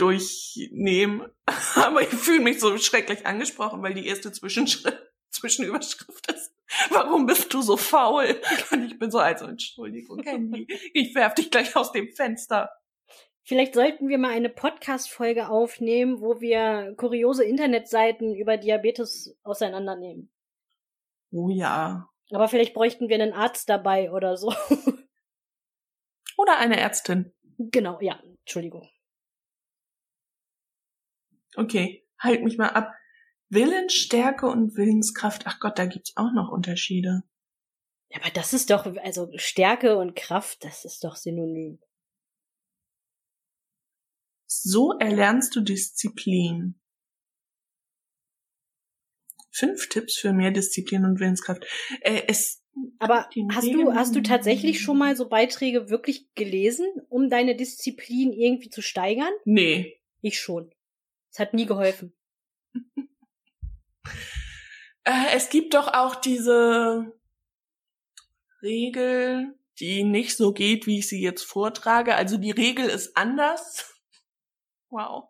durchnehmen. 0.00 1.30
Aber 1.76 2.02
ich 2.02 2.08
fühle 2.08 2.40
mich 2.40 2.60
so 2.60 2.76
schrecklich 2.78 3.26
angesprochen, 3.26 3.82
weil 3.82 3.94
die 3.94 4.06
erste 4.06 4.32
Zwischenschritt, 4.32 4.98
Zwischenüberschrift 5.30 6.32
ist. 6.32 6.54
Warum 6.90 7.26
bist 7.26 7.52
du 7.52 7.62
so 7.62 7.76
faul? 7.76 8.40
Und 8.70 8.84
ich 8.84 8.98
bin 8.98 9.10
so, 9.10 9.18
also 9.18 9.46
Entschuldigung, 9.46 10.22
Candy. 10.22 10.66
Ich 10.94 11.14
werf 11.14 11.34
dich 11.34 11.50
gleich 11.50 11.74
aus 11.76 11.92
dem 11.92 12.08
Fenster. 12.12 12.70
Vielleicht 13.42 13.74
sollten 13.74 14.08
wir 14.08 14.18
mal 14.18 14.30
eine 14.30 14.48
Podcast-Folge 14.48 15.48
aufnehmen, 15.48 16.20
wo 16.20 16.40
wir 16.40 16.94
kuriose 16.96 17.44
Internetseiten 17.44 18.34
über 18.34 18.56
Diabetes 18.56 19.36
auseinandernehmen. 19.42 20.30
Oh 21.32 21.48
ja. 21.48 22.08
Aber 22.30 22.48
vielleicht 22.48 22.74
bräuchten 22.74 23.08
wir 23.08 23.16
einen 23.16 23.32
Arzt 23.32 23.68
dabei 23.68 24.12
oder 24.12 24.36
so. 24.36 24.54
Oder 26.40 26.58
eine 26.58 26.78
Ärztin. 26.78 27.32
Genau, 27.58 27.98
ja, 28.00 28.22
Entschuldigung. 28.40 28.88
Okay, 31.60 32.06
halt 32.18 32.42
mich 32.42 32.56
mal 32.56 32.70
ab. 32.70 32.94
Willensstärke 33.50 34.46
und 34.46 34.76
Willenskraft. 34.76 35.42
Ach 35.44 35.60
Gott, 35.60 35.78
da 35.78 35.84
gibt's 35.84 36.16
auch 36.16 36.32
noch 36.32 36.50
Unterschiede. 36.50 37.22
Aber 38.14 38.30
das 38.30 38.54
ist 38.54 38.70
doch, 38.70 38.86
also 39.02 39.30
Stärke 39.36 39.98
und 39.98 40.16
Kraft, 40.16 40.64
das 40.64 40.84
ist 40.84 41.04
doch 41.04 41.16
synonym. 41.16 41.78
So 44.46 44.92
erlernst 44.98 45.54
du 45.54 45.60
Disziplin. 45.60 46.80
Fünf 49.52 49.88
Tipps 49.90 50.16
für 50.16 50.32
mehr 50.32 50.52
Disziplin 50.52 51.04
und 51.04 51.20
Willenskraft. 51.20 51.66
Äh, 52.00 52.22
es 52.26 52.62
aber 52.98 53.28
hast 53.52 53.66
du, 53.66 53.92
hast 53.94 54.16
du 54.16 54.22
tatsächlich 54.22 54.80
schon 54.80 54.96
mal 54.96 55.14
so 55.14 55.28
Beiträge 55.28 55.90
wirklich 55.90 56.32
gelesen, 56.34 56.86
um 57.08 57.28
deine 57.28 57.54
Disziplin 57.54 58.32
irgendwie 58.32 58.70
zu 58.70 58.80
steigern? 58.80 59.32
Nee. 59.44 60.00
Ich 60.22 60.40
schon. 60.40 60.72
Es 61.30 61.38
hat 61.38 61.54
nie 61.54 61.66
geholfen. 61.66 62.14
Äh, 65.04 65.34
es 65.34 65.48
gibt 65.48 65.72
doch 65.72 65.88
auch 65.88 66.14
diese 66.14 67.18
Regel, 68.62 69.58
die 69.78 70.04
nicht 70.04 70.36
so 70.36 70.52
geht, 70.52 70.86
wie 70.86 70.98
ich 70.98 71.08
sie 71.08 71.22
jetzt 71.22 71.42
vortrage. 71.42 72.14
Also 72.16 72.36
die 72.36 72.50
Regel 72.50 72.86
ist 72.86 73.16
anders. 73.16 73.86
Wow. 74.92 75.28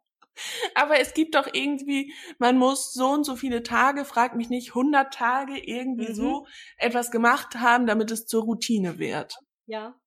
Aber 0.74 0.98
es 1.00 1.12
gibt 1.12 1.34
doch 1.34 1.46
irgendwie, 1.52 2.14
man 2.38 2.56
muss 2.56 2.94
so 2.94 3.10
und 3.10 3.24
so 3.24 3.36
viele 3.36 3.62
Tage, 3.62 4.06
frag 4.06 4.34
mich 4.36 4.48
nicht, 4.48 4.70
100 4.70 5.12
Tage 5.12 5.58
irgendwie 5.58 6.08
mhm. 6.08 6.14
so 6.14 6.46
etwas 6.78 7.10
gemacht 7.10 7.56
haben, 7.56 7.84
damit 7.84 8.10
es 8.10 8.24
zur 8.24 8.44
Routine 8.44 8.98
wird. 8.98 9.36
Ja. 9.66 9.99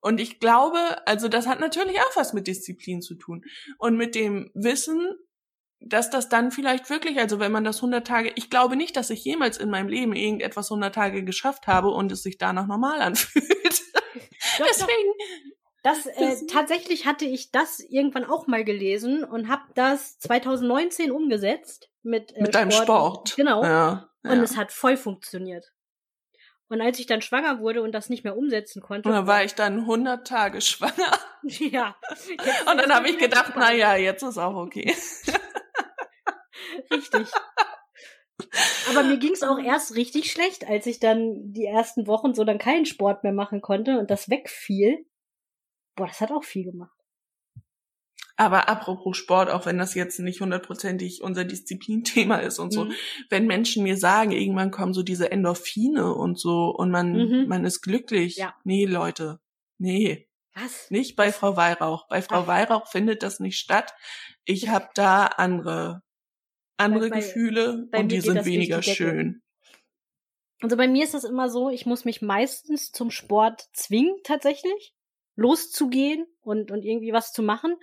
Und 0.00 0.20
ich 0.20 0.40
glaube, 0.40 0.78
also 1.06 1.28
das 1.28 1.46
hat 1.46 1.60
natürlich 1.60 2.00
auch 2.00 2.16
was 2.16 2.32
mit 2.32 2.46
Disziplin 2.46 3.02
zu 3.02 3.14
tun. 3.14 3.44
Und 3.78 3.96
mit 3.96 4.14
dem 4.14 4.50
Wissen, 4.54 5.14
dass 5.80 6.10
das 6.10 6.28
dann 6.28 6.50
vielleicht 6.50 6.90
wirklich, 6.90 7.18
also 7.18 7.40
wenn 7.40 7.52
man 7.52 7.64
das 7.64 7.76
100 7.76 8.06
Tage, 8.06 8.32
ich 8.36 8.50
glaube 8.50 8.76
nicht, 8.76 8.96
dass 8.96 9.10
ich 9.10 9.24
jemals 9.24 9.56
in 9.56 9.70
meinem 9.70 9.88
Leben 9.88 10.14
irgendetwas 10.14 10.70
100 10.70 10.94
Tage 10.94 11.24
geschafft 11.24 11.66
habe 11.66 11.88
und 11.88 12.12
es 12.12 12.22
sich 12.22 12.38
danach 12.38 12.66
normal 12.66 13.00
anfühlt. 13.00 13.46
Doch, 14.58 14.66
Deswegen. 14.66 15.12
Das, 15.82 16.04
äh, 16.04 16.46
tatsächlich 16.46 17.06
hatte 17.06 17.24
ich 17.24 17.52
das 17.52 17.80
irgendwann 17.80 18.26
auch 18.26 18.46
mal 18.46 18.64
gelesen 18.64 19.24
und 19.24 19.48
habe 19.48 19.62
das 19.74 20.18
2019 20.18 21.10
umgesetzt 21.10 21.90
mit 22.02 22.36
äh, 22.36 22.42
mit 22.42 22.54
deinem 22.54 22.70
Sport. 22.70 23.30
Sport. 23.30 23.36
Genau. 23.36 23.62
Ja, 23.62 24.10
ja. 24.22 24.30
Und 24.30 24.40
es 24.40 24.58
hat 24.58 24.72
voll 24.72 24.98
funktioniert. 24.98 25.72
Und 26.70 26.80
als 26.80 27.00
ich 27.00 27.06
dann 27.06 27.20
schwanger 27.20 27.58
wurde 27.58 27.82
und 27.82 27.92
das 27.92 28.08
nicht 28.08 28.22
mehr 28.22 28.36
umsetzen 28.36 28.80
konnte. 28.80 29.08
Und 29.08 29.14
dann 29.14 29.26
war 29.26 29.44
ich 29.44 29.54
dann 29.54 29.80
100 29.80 30.26
Tage 30.26 30.60
schwanger. 30.60 31.18
Ja. 31.42 31.96
Und 32.70 32.78
dann 32.78 32.94
habe 32.94 33.10
ich 33.10 33.18
gedacht, 33.18 33.54
na 33.56 33.72
ja, 33.72 33.96
jetzt 33.96 34.22
ist 34.22 34.38
auch 34.38 34.54
okay. 34.54 34.94
Richtig. 36.92 37.28
Aber 38.88 39.02
mir 39.02 39.18
ging 39.18 39.32
es 39.32 39.42
auch 39.42 39.58
erst 39.58 39.96
richtig 39.96 40.30
schlecht, 40.30 40.66
als 40.66 40.86
ich 40.86 41.00
dann 41.00 41.52
die 41.52 41.66
ersten 41.66 42.06
Wochen 42.06 42.34
so 42.34 42.44
dann 42.44 42.58
keinen 42.58 42.86
Sport 42.86 43.22
mehr 43.22 43.32
machen 43.32 43.60
konnte 43.60 43.98
und 43.98 44.10
das 44.10 44.30
wegfiel. 44.30 45.06
Boah, 45.96 46.06
das 46.06 46.20
hat 46.20 46.30
auch 46.30 46.44
viel 46.44 46.64
gemacht. 46.64 46.99
Aber 48.40 48.70
apropos 48.70 49.18
Sport, 49.18 49.50
auch 49.50 49.66
wenn 49.66 49.76
das 49.76 49.94
jetzt 49.94 50.18
nicht 50.18 50.40
hundertprozentig 50.40 51.22
unser 51.22 51.44
Disziplinthema 51.44 52.36
ist 52.36 52.58
und 52.58 52.72
so, 52.72 52.86
mhm. 52.86 52.92
wenn 53.28 53.46
Menschen 53.46 53.82
mir 53.82 53.98
sagen, 53.98 54.32
irgendwann 54.32 54.70
kommen 54.70 54.94
so 54.94 55.02
diese 55.02 55.30
Endorphine 55.30 56.14
und 56.14 56.40
so 56.40 56.70
und 56.70 56.90
man, 56.90 57.12
mhm. 57.12 57.48
man 57.48 57.66
ist 57.66 57.82
glücklich. 57.82 58.36
Ja. 58.36 58.54
Nee, 58.64 58.86
Leute. 58.86 59.40
Nee. 59.76 60.26
Was? 60.54 60.90
Nicht 60.90 61.16
bei 61.16 61.32
Frau 61.32 61.58
Weihrauch. 61.58 62.08
Bei 62.08 62.22
Frau 62.22 62.44
Ach. 62.44 62.46
Weihrauch 62.46 62.86
findet 62.86 63.22
das 63.22 63.40
nicht 63.40 63.58
statt. 63.58 63.92
Ich 64.46 64.70
habe 64.70 64.88
da 64.94 65.26
andere, 65.26 66.02
andere 66.78 67.10
bei, 67.10 67.16
Gefühle 67.16 67.88
bei 67.90 67.98
und 67.98 68.08
die 68.08 68.22
sind 68.22 68.46
weniger 68.46 68.82
schön. 68.82 69.42
Also 70.62 70.78
bei 70.78 70.88
mir 70.88 71.04
ist 71.04 71.12
das 71.12 71.24
immer 71.24 71.50
so, 71.50 71.68
ich 71.68 71.84
muss 71.84 72.06
mich 72.06 72.22
meistens 72.22 72.90
zum 72.90 73.10
Sport 73.10 73.68
zwingen, 73.74 74.16
tatsächlich, 74.24 74.94
loszugehen 75.36 76.24
und, 76.40 76.70
und 76.70 76.86
irgendwie 76.86 77.12
was 77.12 77.34
zu 77.34 77.42
machen 77.42 77.76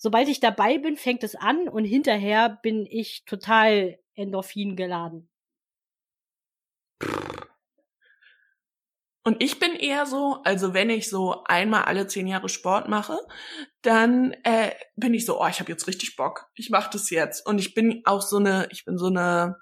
sobald 0.00 0.28
ich 0.28 0.40
dabei 0.40 0.78
bin, 0.78 0.96
fängt 0.96 1.22
es 1.22 1.36
an 1.36 1.68
und 1.68 1.84
hinterher 1.84 2.58
bin 2.62 2.86
ich 2.86 3.24
total 3.26 3.98
Endorphin 4.14 4.74
geladen. 4.74 5.28
Und 9.22 9.42
ich 9.42 9.60
bin 9.60 9.74
eher 9.74 10.06
so, 10.06 10.40
also 10.44 10.72
wenn 10.72 10.88
ich 10.88 11.10
so 11.10 11.44
einmal 11.44 11.82
alle 11.82 12.06
zehn 12.06 12.26
Jahre 12.26 12.48
Sport 12.48 12.88
mache, 12.88 13.18
dann 13.82 14.32
äh, 14.44 14.72
bin 14.96 15.12
ich 15.12 15.26
so, 15.26 15.40
oh, 15.40 15.46
ich 15.46 15.60
habe 15.60 15.70
jetzt 15.70 15.86
richtig 15.86 16.16
Bock, 16.16 16.46
ich 16.54 16.70
mache 16.70 16.90
das 16.90 17.10
jetzt. 17.10 17.46
Und 17.46 17.58
ich 17.58 17.74
bin 17.74 18.00
auch 18.06 18.22
so 18.22 18.38
eine, 18.38 18.66
ich 18.70 18.86
bin 18.86 18.96
so 18.96 19.06
eine 19.06 19.56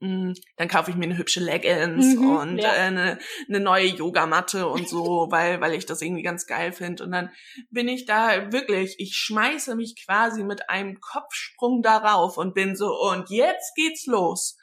dann 0.00 0.68
kaufe 0.68 0.90
ich 0.90 0.96
mir 0.96 1.06
eine 1.06 1.18
hübsche 1.18 1.40
Leggings 1.40 2.14
mhm, 2.14 2.36
und 2.36 2.58
ja. 2.58 2.72
äh, 2.72 2.78
eine, 2.78 3.18
eine 3.48 3.60
neue 3.60 3.86
Yogamatte 3.86 4.68
und 4.68 4.88
so, 4.88 5.26
weil, 5.30 5.60
weil 5.60 5.74
ich 5.74 5.86
das 5.86 6.02
irgendwie 6.02 6.22
ganz 6.22 6.46
geil 6.46 6.72
finde. 6.72 7.02
Und 7.04 7.10
dann 7.10 7.30
bin 7.70 7.88
ich 7.88 8.04
da 8.04 8.52
wirklich, 8.52 8.94
ich 8.98 9.16
schmeiße 9.16 9.74
mich 9.74 9.96
quasi 10.04 10.44
mit 10.44 10.70
einem 10.70 11.00
Kopfsprung 11.00 11.82
darauf 11.82 12.38
und 12.38 12.54
bin 12.54 12.76
so, 12.76 12.96
und 13.10 13.28
jetzt 13.30 13.74
geht's 13.74 14.06
los. 14.06 14.56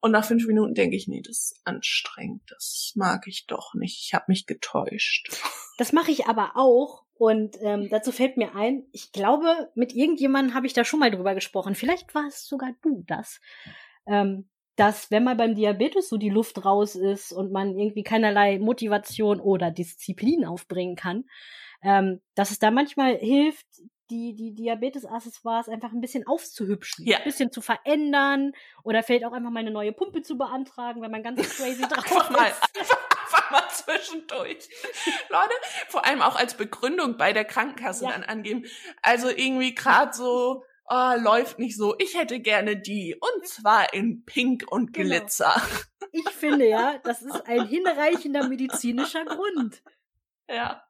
Und 0.00 0.12
nach 0.12 0.24
fünf 0.24 0.46
Minuten 0.46 0.74
denke 0.74 0.96
ich, 0.96 1.08
nee, 1.08 1.22
das 1.22 1.36
ist 1.36 1.60
anstrengend, 1.64 2.42
das 2.48 2.92
mag 2.94 3.26
ich 3.26 3.46
doch 3.46 3.74
nicht. 3.74 4.04
Ich 4.06 4.14
habe 4.14 4.26
mich 4.28 4.46
getäuscht. 4.46 5.30
Das 5.78 5.92
mache 5.92 6.10
ich 6.10 6.24
aber 6.24 6.52
auch, 6.54 7.04
Und 7.18 7.56
ähm, 7.60 7.88
dazu 7.90 8.12
fällt 8.12 8.38
mir 8.38 8.54
ein, 8.54 8.84
ich 8.92 9.12
glaube, 9.12 9.70
mit 9.74 9.94
irgendjemandem 9.94 10.54
habe 10.54 10.66
ich 10.66 10.72
da 10.72 10.84
schon 10.84 11.00
mal 11.00 11.10
drüber 11.10 11.34
gesprochen. 11.34 11.74
Vielleicht 11.74 12.14
war 12.14 12.26
es 12.26 12.46
sogar 12.46 12.72
du 12.80 13.04
das. 13.06 13.42
Ähm, 14.06 14.48
dass 14.76 15.10
wenn 15.10 15.24
mal 15.24 15.36
beim 15.36 15.54
Diabetes 15.54 16.08
so 16.08 16.16
die 16.18 16.28
Luft 16.30 16.64
raus 16.64 16.94
ist 16.94 17.32
und 17.32 17.50
man 17.52 17.76
irgendwie 17.78 18.02
keinerlei 18.02 18.58
Motivation 18.58 19.40
oder 19.40 19.70
Disziplin 19.70 20.44
aufbringen 20.44 20.96
kann, 20.96 21.24
ähm, 21.82 22.20
dass 22.34 22.50
es 22.50 22.58
da 22.58 22.70
manchmal 22.70 23.16
hilft, 23.16 23.66
die, 24.10 24.34
die 24.36 24.54
Diabetes-Accessoires 24.54 25.68
einfach 25.68 25.92
ein 25.92 26.00
bisschen 26.00 26.26
aufzuhübschen, 26.28 27.06
Ja. 27.06 27.18
ein 27.18 27.24
bisschen 27.24 27.50
zu 27.50 27.60
verändern 27.60 28.52
oder 28.84 29.02
vielleicht 29.02 29.24
auch 29.24 29.32
einfach 29.32 29.50
mal 29.50 29.60
eine 29.60 29.72
neue 29.72 29.92
Pumpe 29.92 30.22
zu 30.22 30.38
beantragen, 30.38 31.02
wenn 31.02 31.10
man 31.10 31.24
ganz 31.24 31.40
crazy 31.56 31.82
drauf 31.88 32.04
Einfach 32.04 32.30
mal, 32.30 32.46
ist. 32.46 32.62
einfach, 32.78 32.98
einfach 33.24 33.50
mal 33.50 33.62
zwischendurch. 33.70 34.68
Leute, 35.28 35.50
vor 35.88 36.06
allem 36.06 36.22
auch 36.22 36.36
als 36.36 36.54
Begründung 36.54 37.16
bei 37.16 37.32
der 37.32 37.44
Krankenkasse 37.44 38.04
Ja. 38.04 38.12
dann 38.12 38.22
angeben. 38.22 38.64
Also 39.02 39.28
irgendwie 39.28 39.74
gerade 39.74 40.12
so, 40.12 40.62
oh, 40.88 41.12
läuft 41.18 41.58
nicht 41.58 41.76
so. 41.76 41.94
Ich 41.98 42.16
hätte 42.16 42.40
gerne 42.40 42.76
die. 42.76 43.16
Und 43.20 43.46
zwar 43.46 43.92
in 43.94 44.24
Pink 44.24 44.64
und 44.70 44.92
Genau. 44.92 45.08
Glitzer. 45.08 45.54
Ich 46.12 46.28
finde 46.30 46.68
ja, 46.68 46.98
das 47.04 47.22
ist 47.22 47.46
ein 47.46 47.66
hinreichender 47.66 48.48
medizinischer 48.48 49.24
Grund. 49.24 49.82
Ja. 50.48 50.85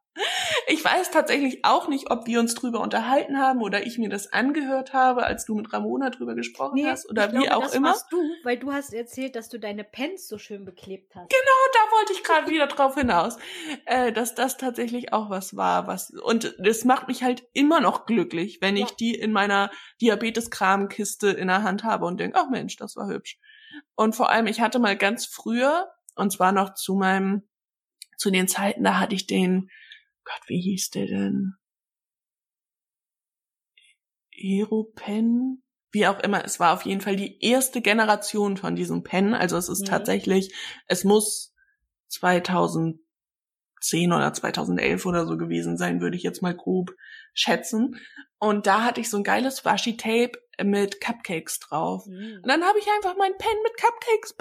Ich 0.69 0.85
weiß 0.85 1.11
tatsächlich 1.11 1.65
auch 1.65 1.89
nicht, 1.89 2.11
ob 2.11 2.27
wir 2.27 2.41
uns 2.41 2.55
drüber 2.55 2.81
unterhalten 2.81 3.39
haben 3.39 3.61
oder 3.63 3.87
ich 3.87 3.99
mir 3.99 4.09
das 4.09 4.33
angehört 4.33 4.93
habe, 4.93 5.25
als 5.25 5.45
du 5.45 5.55
mit 5.55 5.73
Ramona 5.73 6.11
drüber 6.11 6.35
gesprochen 6.35 6.85
hast 6.87 7.09
oder 7.09 7.27
ich 7.27 7.33
wie 7.33 7.39
glaube, 7.47 7.57
auch 7.57 7.63
das 7.63 7.75
immer. 7.75 7.91
warst 7.91 8.11
du, 8.11 8.19
weil 8.43 8.59
du 8.59 8.73
hast 8.73 8.93
erzählt, 8.95 9.37
dass 9.37 9.49
du 9.49 9.59
deine 9.59 9.85
Pens 9.85 10.27
so 10.29 10.39
schön 10.39 10.65
beklebt 10.65 11.15
hast. 11.15 11.29
Genau, 11.31 11.63
da 11.73 11.97
wollte 11.97 12.13
ich 12.15 12.25
gerade 12.25 12.51
wieder 12.51 12.67
drauf 12.67 12.95
hinaus, 12.95 13.37
äh, 13.85 14.13
dass 14.13 14.35
das 14.35 14.57
tatsächlich 14.57 15.13
auch 15.13 15.31
was 15.31 15.57
war, 15.57 15.87
was 15.87 16.11
und 16.11 16.55
das 16.59 16.85
macht 16.85 17.09
mich 17.09 17.23
halt 17.23 17.47
immer 17.53 17.81
noch 17.81 18.07
glücklich, 18.07 18.59
wenn 18.61 18.77
ich 18.77 18.91
Ja. 18.91 18.97
die 18.99 19.15
in 19.15 19.33
meiner 19.33 19.71
Diabetes-Kramkiste 20.01 21.29
in 21.29 21.49
der 21.49 21.63
Hand 21.63 21.85
habe 21.85 22.07
und 22.07 22.19
denke, 22.19 22.39
ach 22.41 22.49
Mensch, 22.51 22.77
das 22.77 22.97
war 22.97 23.09
hübsch. 23.09 23.39
Und 23.95 24.15
vor 24.15 24.31
allem, 24.31 24.47
ich 24.47 24.61
hatte 24.61 24.79
mal 24.79 24.97
ganz 24.97 25.27
früher, 25.27 25.91
und 26.15 26.33
zwar 26.33 26.53
noch 26.53 26.75
zu 26.75 26.95
meinem, 26.95 27.43
zu 28.17 28.31
den 28.31 28.49
Zeiten, 28.49 28.85
da 28.85 28.99
hatte 28.99 29.15
ich 29.15 29.27
den, 29.27 29.71
Gott, 30.27 30.43
wie 30.49 30.61
hieß 30.61 30.91
der 30.91 31.07
denn? 31.07 31.55
Aeropen? 34.35 35.63
Wie 35.93 36.07
auch 36.07 36.21
immer, 36.21 36.45
es 36.45 36.61
war 36.61 36.75
auf 36.75 36.83
jeden 36.83 37.01
Fall 37.01 37.17
die 37.17 37.43
erste 37.43 37.81
Generation 37.81 38.57
von 38.57 38.77
diesem 38.77 39.03
Pen. 39.03 39.35
Also 39.35 39.57
es 39.57 39.69
ist 39.69 39.83
Mhm. 39.83 39.87
tatsächlich, 39.87 40.55
es 40.89 41.05
muss 41.05 41.55
2010 42.09 43.01
oder 44.13 44.33
2011 44.33 45.07
oder 45.07 45.27
so 45.27 45.37
gewesen 45.37 45.77
sein, 45.79 46.01
würde 46.01 46.17
ich 46.17 46.23
jetzt 46.23 46.43
mal 46.43 46.55
grob 46.55 46.93
schätzen. 47.35 47.97
Und 48.39 48.67
da 48.67 48.83
hatte 48.85 49.01
ich 49.01 49.09
so 49.09 49.17
ein 49.17 49.25
geiles 49.25 49.65
Washi-Tape 49.65 50.33
mit 50.65 51.01
Cupcakes 51.01 51.59
drauf. 51.61 52.05
Mhm. 52.07 52.41
Und 52.43 52.49
dann 52.49 52.63
habe 52.65 52.79
ich 52.79 52.87
einfach 52.97 53.17
meinen 53.17 53.37
Pen 53.39 53.57
mit 53.63 53.77
Cupcakes 53.77 54.35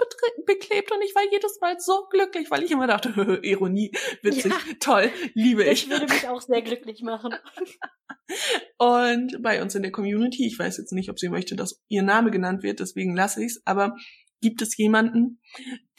beklebt 0.46 0.90
und 0.92 1.02
ich 1.02 1.14
war 1.14 1.22
jedes 1.30 1.58
Mal 1.60 1.78
so 1.78 2.06
glücklich, 2.10 2.50
weil 2.50 2.62
ich 2.62 2.70
immer 2.70 2.86
dachte, 2.86 3.10
Ironie, 3.42 3.90
witzig, 4.22 4.52
Ja. 4.52 4.58
toll, 4.80 5.10
liebe 5.34 5.64
Das 5.64 5.72
ich. 5.74 5.90
würde 5.90 6.06
mich 6.06 6.26
auch 6.28 6.40
sehr 6.40 6.62
glücklich 6.62 7.02
machen. 7.02 7.34
Und 8.78 9.40
bei 9.42 9.62
uns 9.62 9.74
in 9.74 9.82
der 9.82 9.92
Community, 9.92 10.46
ich 10.46 10.58
weiß 10.58 10.78
jetzt 10.78 10.92
nicht, 10.92 11.10
ob 11.10 11.18
sie 11.18 11.28
möchte, 11.28 11.56
dass 11.56 11.82
ihr 11.88 12.02
Name 12.02 12.30
genannt 12.30 12.62
wird, 12.62 12.80
deswegen 12.80 13.14
lasse 13.16 13.42
ich's, 13.44 13.62
aber 13.64 13.94
gibt 14.42 14.60
es 14.62 14.76
jemanden, 14.76 15.40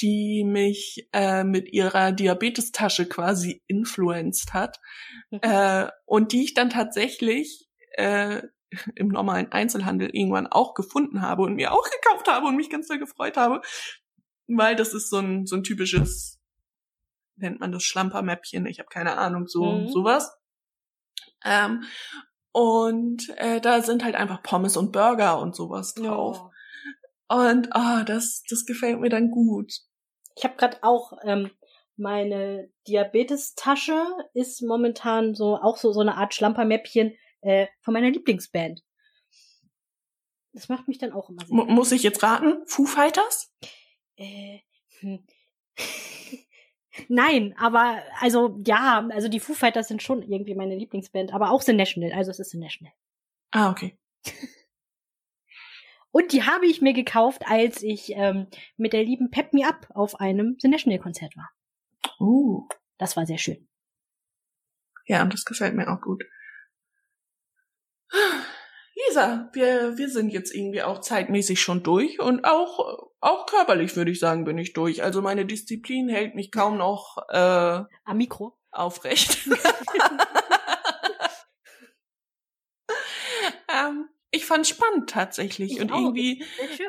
die 0.01 0.43
mich 0.45 1.07
äh, 1.13 1.43
mit 1.43 1.71
ihrer 1.73 2.11
Diabetestasche 2.11 3.07
quasi 3.07 3.63
influenced 3.67 4.53
hat 4.53 4.79
Mhm. 5.31 5.39
äh, 5.41 5.87
und 6.05 6.31
die 6.31 6.43
ich 6.43 6.53
dann 6.53 6.69
tatsächlich 6.69 7.66
äh, 7.97 8.41
im 8.95 9.09
normalen 9.09 9.51
Einzelhandel 9.51 10.09
irgendwann 10.11 10.47
auch 10.47 10.73
gefunden 10.73 11.21
habe 11.21 11.43
und 11.43 11.55
mir 11.55 11.71
auch 11.71 11.83
gekauft 12.01 12.27
habe 12.27 12.47
und 12.47 12.55
mich 12.55 12.69
ganz 12.69 12.87
doll 12.87 12.99
gefreut 12.99 13.37
habe, 13.37 13.61
weil 14.47 14.75
das 14.75 14.93
ist 14.93 15.09
so 15.09 15.17
ein 15.17 15.45
so 15.45 15.55
ein 15.55 15.63
typisches 15.63 16.39
nennt 17.39 17.59
man 17.59 17.71
das 17.71 17.83
Schlampermäppchen, 17.83 18.65
ich 18.65 18.79
habe 18.79 18.89
keine 18.89 19.17
Ahnung, 19.17 19.47
so 19.47 19.63
Mhm. 19.63 19.87
sowas. 19.89 20.35
Ähm, 21.45 21.83
und 22.51 23.29
äh, 23.37 23.61
da 23.61 23.81
sind 23.83 24.03
halt 24.03 24.15
einfach 24.15 24.41
Pommes 24.41 24.75
und 24.75 24.91
Burger 24.91 25.39
und 25.39 25.55
sowas 25.55 25.93
drauf. 25.93 26.37
Ja. 27.29 27.37
Und 27.37 27.75
ah, 27.75 28.03
das, 28.03 28.41
das 28.49 28.65
gefällt 28.65 28.99
mir 28.99 29.09
dann 29.09 29.29
gut. 29.29 29.71
Ich 30.35 30.43
habe 30.43 30.55
gerade 30.55 30.77
auch 30.81 31.13
ähm, 31.23 31.51
meine 31.95 32.71
Diabetes-Tasche 32.87 34.03
ist 34.33 34.61
momentan 34.63 35.35
so 35.35 35.57
auch 35.57 35.77
so 35.77 35.91
so 35.91 35.99
eine 35.99 36.15
Art 36.15 36.33
Schlampermäppchen 36.33 37.13
äh, 37.47 37.67
von 37.81 37.93
meiner 37.93 38.09
Lieblingsband. 38.09 38.83
Das 40.53 40.69
macht 40.69 40.87
mich 40.87 40.97
dann 40.97 41.13
auch 41.13 41.29
immer 41.29 41.45
sehr. 41.45 41.57
M 41.57 41.73
muss 41.73 41.91
ich 41.91 42.03
jetzt 42.03 42.21
raten? 42.23 42.65
Foo 42.65 42.85
Fighters? 42.85 43.53
Äh, 44.15 44.59
hm. 44.99 45.25
Nein, 47.07 47.55
aber 47.57 48.01
also 48.19 48.59
ja, 48.65 49.07
also 49.11 49.27
die 49.29 49.39
Foo 49.39 49.53
Fighters 49.53 49.87
sind 49.87 50.01
schon 50.01 50.23
irgendwie 50.23 50.55
meine 50.55 50.75
Lieblingsband, 50.75 51.31
aber 51.33 51.51
auch 51.51 51.61
The 51.61 51.73
National, 51.73 52.11
also 52.11 52.31
es 52.31 52.39
ist 52.39 52.51
The 52.51 52.57
National. 52.57 52.93
Ah, 53.51 53.71
okay. 53.71 53.97
Und 56.11 56.33
die 56.33 56.43
habe 56.43 56.65
ich 56.65 56.81
mir 56.81 56.93
gekauft, 56.93 57.43
als 57.45 57.83
ich 57.83 58.11
ähm, 58.15 58.47
mit 58.75 58.93
der 58.93 59.03
lieben 59.03 59.29
Pep 59.29 59.53
Me 59.53 59.67
Up 59.67 59.87
auf 59.93 60.19
einem 60.19 60.57
The 60.59 60.67
National 60.67 60.99
Konzert 60.99 61.37
war. 61.37 61.51
Uh, 62.19 62.67
Das 62.97 63.15
war 63.15 63.27
sehr 63.27 63.37
schön. 63.37 63.69
ja, 65.05 65.21
und 65.21 65.31
das 65.31 65.45
gefällt 65.45 65.75
mir 65.75 65.87
auch 65.87 66.01
gut. 66.01 66.23
Lisa, 69.07 69.49
wir, 69.53 69.97
wir 69.97 70.09
sind 70.09 70.29
jetzt 70.31 70.53
irgendwie 70.55 70.81
auch 70.81 70.99
zeitmäßig 71.01 71.61
schon 71.61 71.83
durch 71.83 72.19
und 72.19 72.45
auch, 72.45 73.09
auch 73.21 73.45
körperlich 73.45 73.95
würde 73.95 74.09
ich 74.11 74.19
sagen, 74.19 74.43
bin 74.43 74.57
ich 74.57 74.73
durch. 74.73 75.03
Also 75.03 75.21
meine 75.21 75.45
Disziplin 75.45 76.09
hält 76.09 76.33
mich 76.35 76.51
kaum 76.51 76.77
noch 76.77 77.17
äh, 77.29 77.37
Am 77.37 78.17
Mikro. 78.17 78.57
aufrecht. 78.71 79.37
ähm, 83.69 84.09
ich 84.31 84.45
fand 84.45 84.67
spannend 84.67 85.09
tatsächlich 85.09 85.73
Ich 85.73 85.81
und 85.81 85.91
auch. 85.91 85.97
irgendwie 85.99 86.43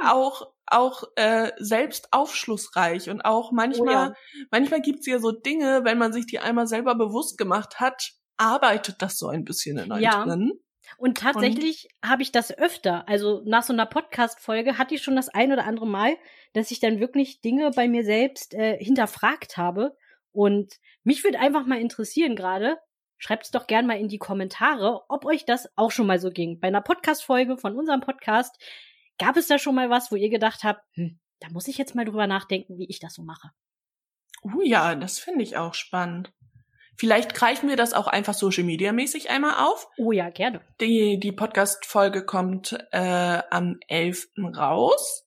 auch 0.05 0.53
auch 0.71 1.05
äh, 1.17 1.53
selbst 1.57 2.13
aufschlussreich 2.13 3.09
und 3.09 3.23
auch 3.23 3.53
manchmal 3.53 3.87
Oh 3.89 3.91
ja. 3.91 4.15
manchmal 4.51 4.83
gibt's 4.83 5.07
ja 5.07 5.19
so 5.19 5.33
Dinge, 5.33 5.83
wenn 5.85 5.97
man 5.97 6.13
sich 6.13 6.27
die 6.27 6.41
einmal 6.41 6.67
selber 6.67 6.95
bewusst 6.95 7.39
gemacht 7.39 7.81
hat, 7.81 8.13
arbeitet 8.37 8.97
das 9.01 9.17
so 9.17 9.29
ein 9.29 9.45
bisschen 9.45 9.79
in 9.79 9.91
einem 9.93 10.03
Ja. 10.03 10.25
drin. 10.25 10.53
Und 10.97 11.19
tatsächlich 11.19 11.89
habe 12.05 12.23
ich 12.23 12.33
das 12.33 12.57
öfter. 12.57 13.09
Also 13.09 13.43
nach 13.45 13.63
so 13.63 13.73
einer 13.73 13.87
Podcast-Folge 13.87 14.79
hatte 14.79 14.95
ich 14.95 15.03
schon 15.03 15.17
das 15.17 15.29
ein 15.29 15.53
oder 15.53 15.65
andere 15.67 15.87
Mal, 15.87 16.17
dass 16.55 16.71
ich 16.71 16.81
dann 16.81 17.01
wirklich 17.01 17.41
Dinge 17.41 17.71
bei 17.73 17.89
mir 17.89 18.05
selbst 18.05 18.55
äh, 18.55 18.83
hinterfragt 18.83 19.57
habe. 19.57 19.97
Und 20.33 20.75
mich 21.05 21.25
würde 21.25 21.39
einfach 21.39 21.67
mal 21.67 21.81
interessieren 21.81 22.37
gerade, 22.37 22.79
schreibt 23.19 23.45
es 23.45 23.51
doch 23.51 23.67
gern 23.67 23.87
mal 23.87 23.99
in 23.99 24.09
die 24.09 24.19
Kommentare, 24.19 25.03
ob 25.09 25.25
euch 25.25 25.45
das 25.45 25.69
auch 25.77 25.91
schon 25.91 26.07
mal 26.07 26.21
so 26.21 26.31
ging. 26.31 26.61
Bei 26.61 26.69
einer 26.69 26.81
Podcast-Folge 26.81 27.59
von 27.59 27.77
unserem 27.77 28.01
Podcast 28.01 28.57
gab 29.19 29.37
es 29.37 29.49
da 29.49 29.59
schon 29.59 29.75
mal 29.75 29.91
was, 29.91 30.11
wo 30.11 30.17
ihr 30.17 30.31
gedacht 30.31 30.65
habt, 30.65 30.83
hm, 30.95 31.19
da 31.41 31.49
muss 31.51 31.69
ich 31.69 31.79
jetzt 31.79 31.95
mal 31.95 32.05
drüber 32.05 32.27
nachdenken, 32.27 32.79
wie 32.79 32.89
ich 32.89 33.01
das 33.01 33.15
so 33.15 33.23
mache. 33.23 33.51
Uh 34.43 34.63
ja, 34.63 34.95
das 34.95 35.19
finde 35.19 35.43
ich 35.43 35.57
auch 35.57 35.75
spannend. 35.75 36.33
Vielleicht 36.99 37.33
greifen 37.33 37.69
wir 37.69 37.77
das 37.77 37.93
auch 37.93 38.09
einfach 38.09 38.35
Social 38.35 38.65
Media 38.65 38.93
mäßig 38.93 39.31
einmal 39.31 39.65
auf. 39.65 39.89
Oh 39.99 40.11
ja, 40.11 40.31
gerne. 40.31 40.61
Die, 40.81 41.21
die 41.21 41.31
Podcast-Folge 41.31 42.27
kommt 42.27 42.77
äh, 42.91 43.41
am 43.51 43.79
11. 43.87 44.29
raus. 44.57 45.25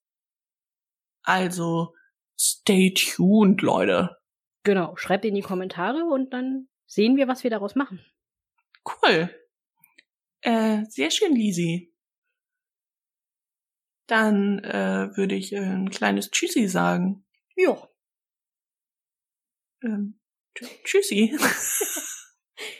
Also 1.23 1.95
stay 2.38 2.93
tuned, 2.93 3.62
Leute. 3.62 4.17
Genau, 4.63 4.97
schreibt 4.97 5.23
in 5.23 5.34
die 5.34 5.41
Kommentare 5.41 6.03
und 6.03 6.34
dann 6.34 6.67
sehen 6.88 7.15
wir, 7.15 7.29
was 7.29 7.45
wir 7.45 7.49
daraus 7.49 7.75
machen. 7.75 8.05
Cool. 8.86 9.34
Äh, 10.41 10.84
sehr 10.89 11.10
schön, 11.10 11.34
Lisi. 11.34 11.95
Dann 14.07 14.60
äh, 14.60 15.15
würde 15.15 15.36
ich 15.36 15.53
äh, 15.53 15.60
ein 15.60 15.89
kleines 15.89 16.31
Tschüssi 16.31 16.67
sagen. 16.67 17.25
Jo. 17.55 17.88
Ähm, 19.84 20.20
tschüssi. 20.84 21.38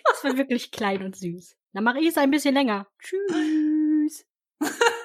Das 0.06 0.24
war 0.24 0.38
wirklich 0.38 0.70
klein 0.70 1.02
und 1.02 1.16
süß. 1.16 1.58
Dann 1.74 1.84
mache 1.84 2.00
ich 2.00 2.10
es 2.10 2.18
ein 2.18 2.30
bisschen 2.30 2.54
länger. 2.54 2.88
Tschüss. 3.00 4.28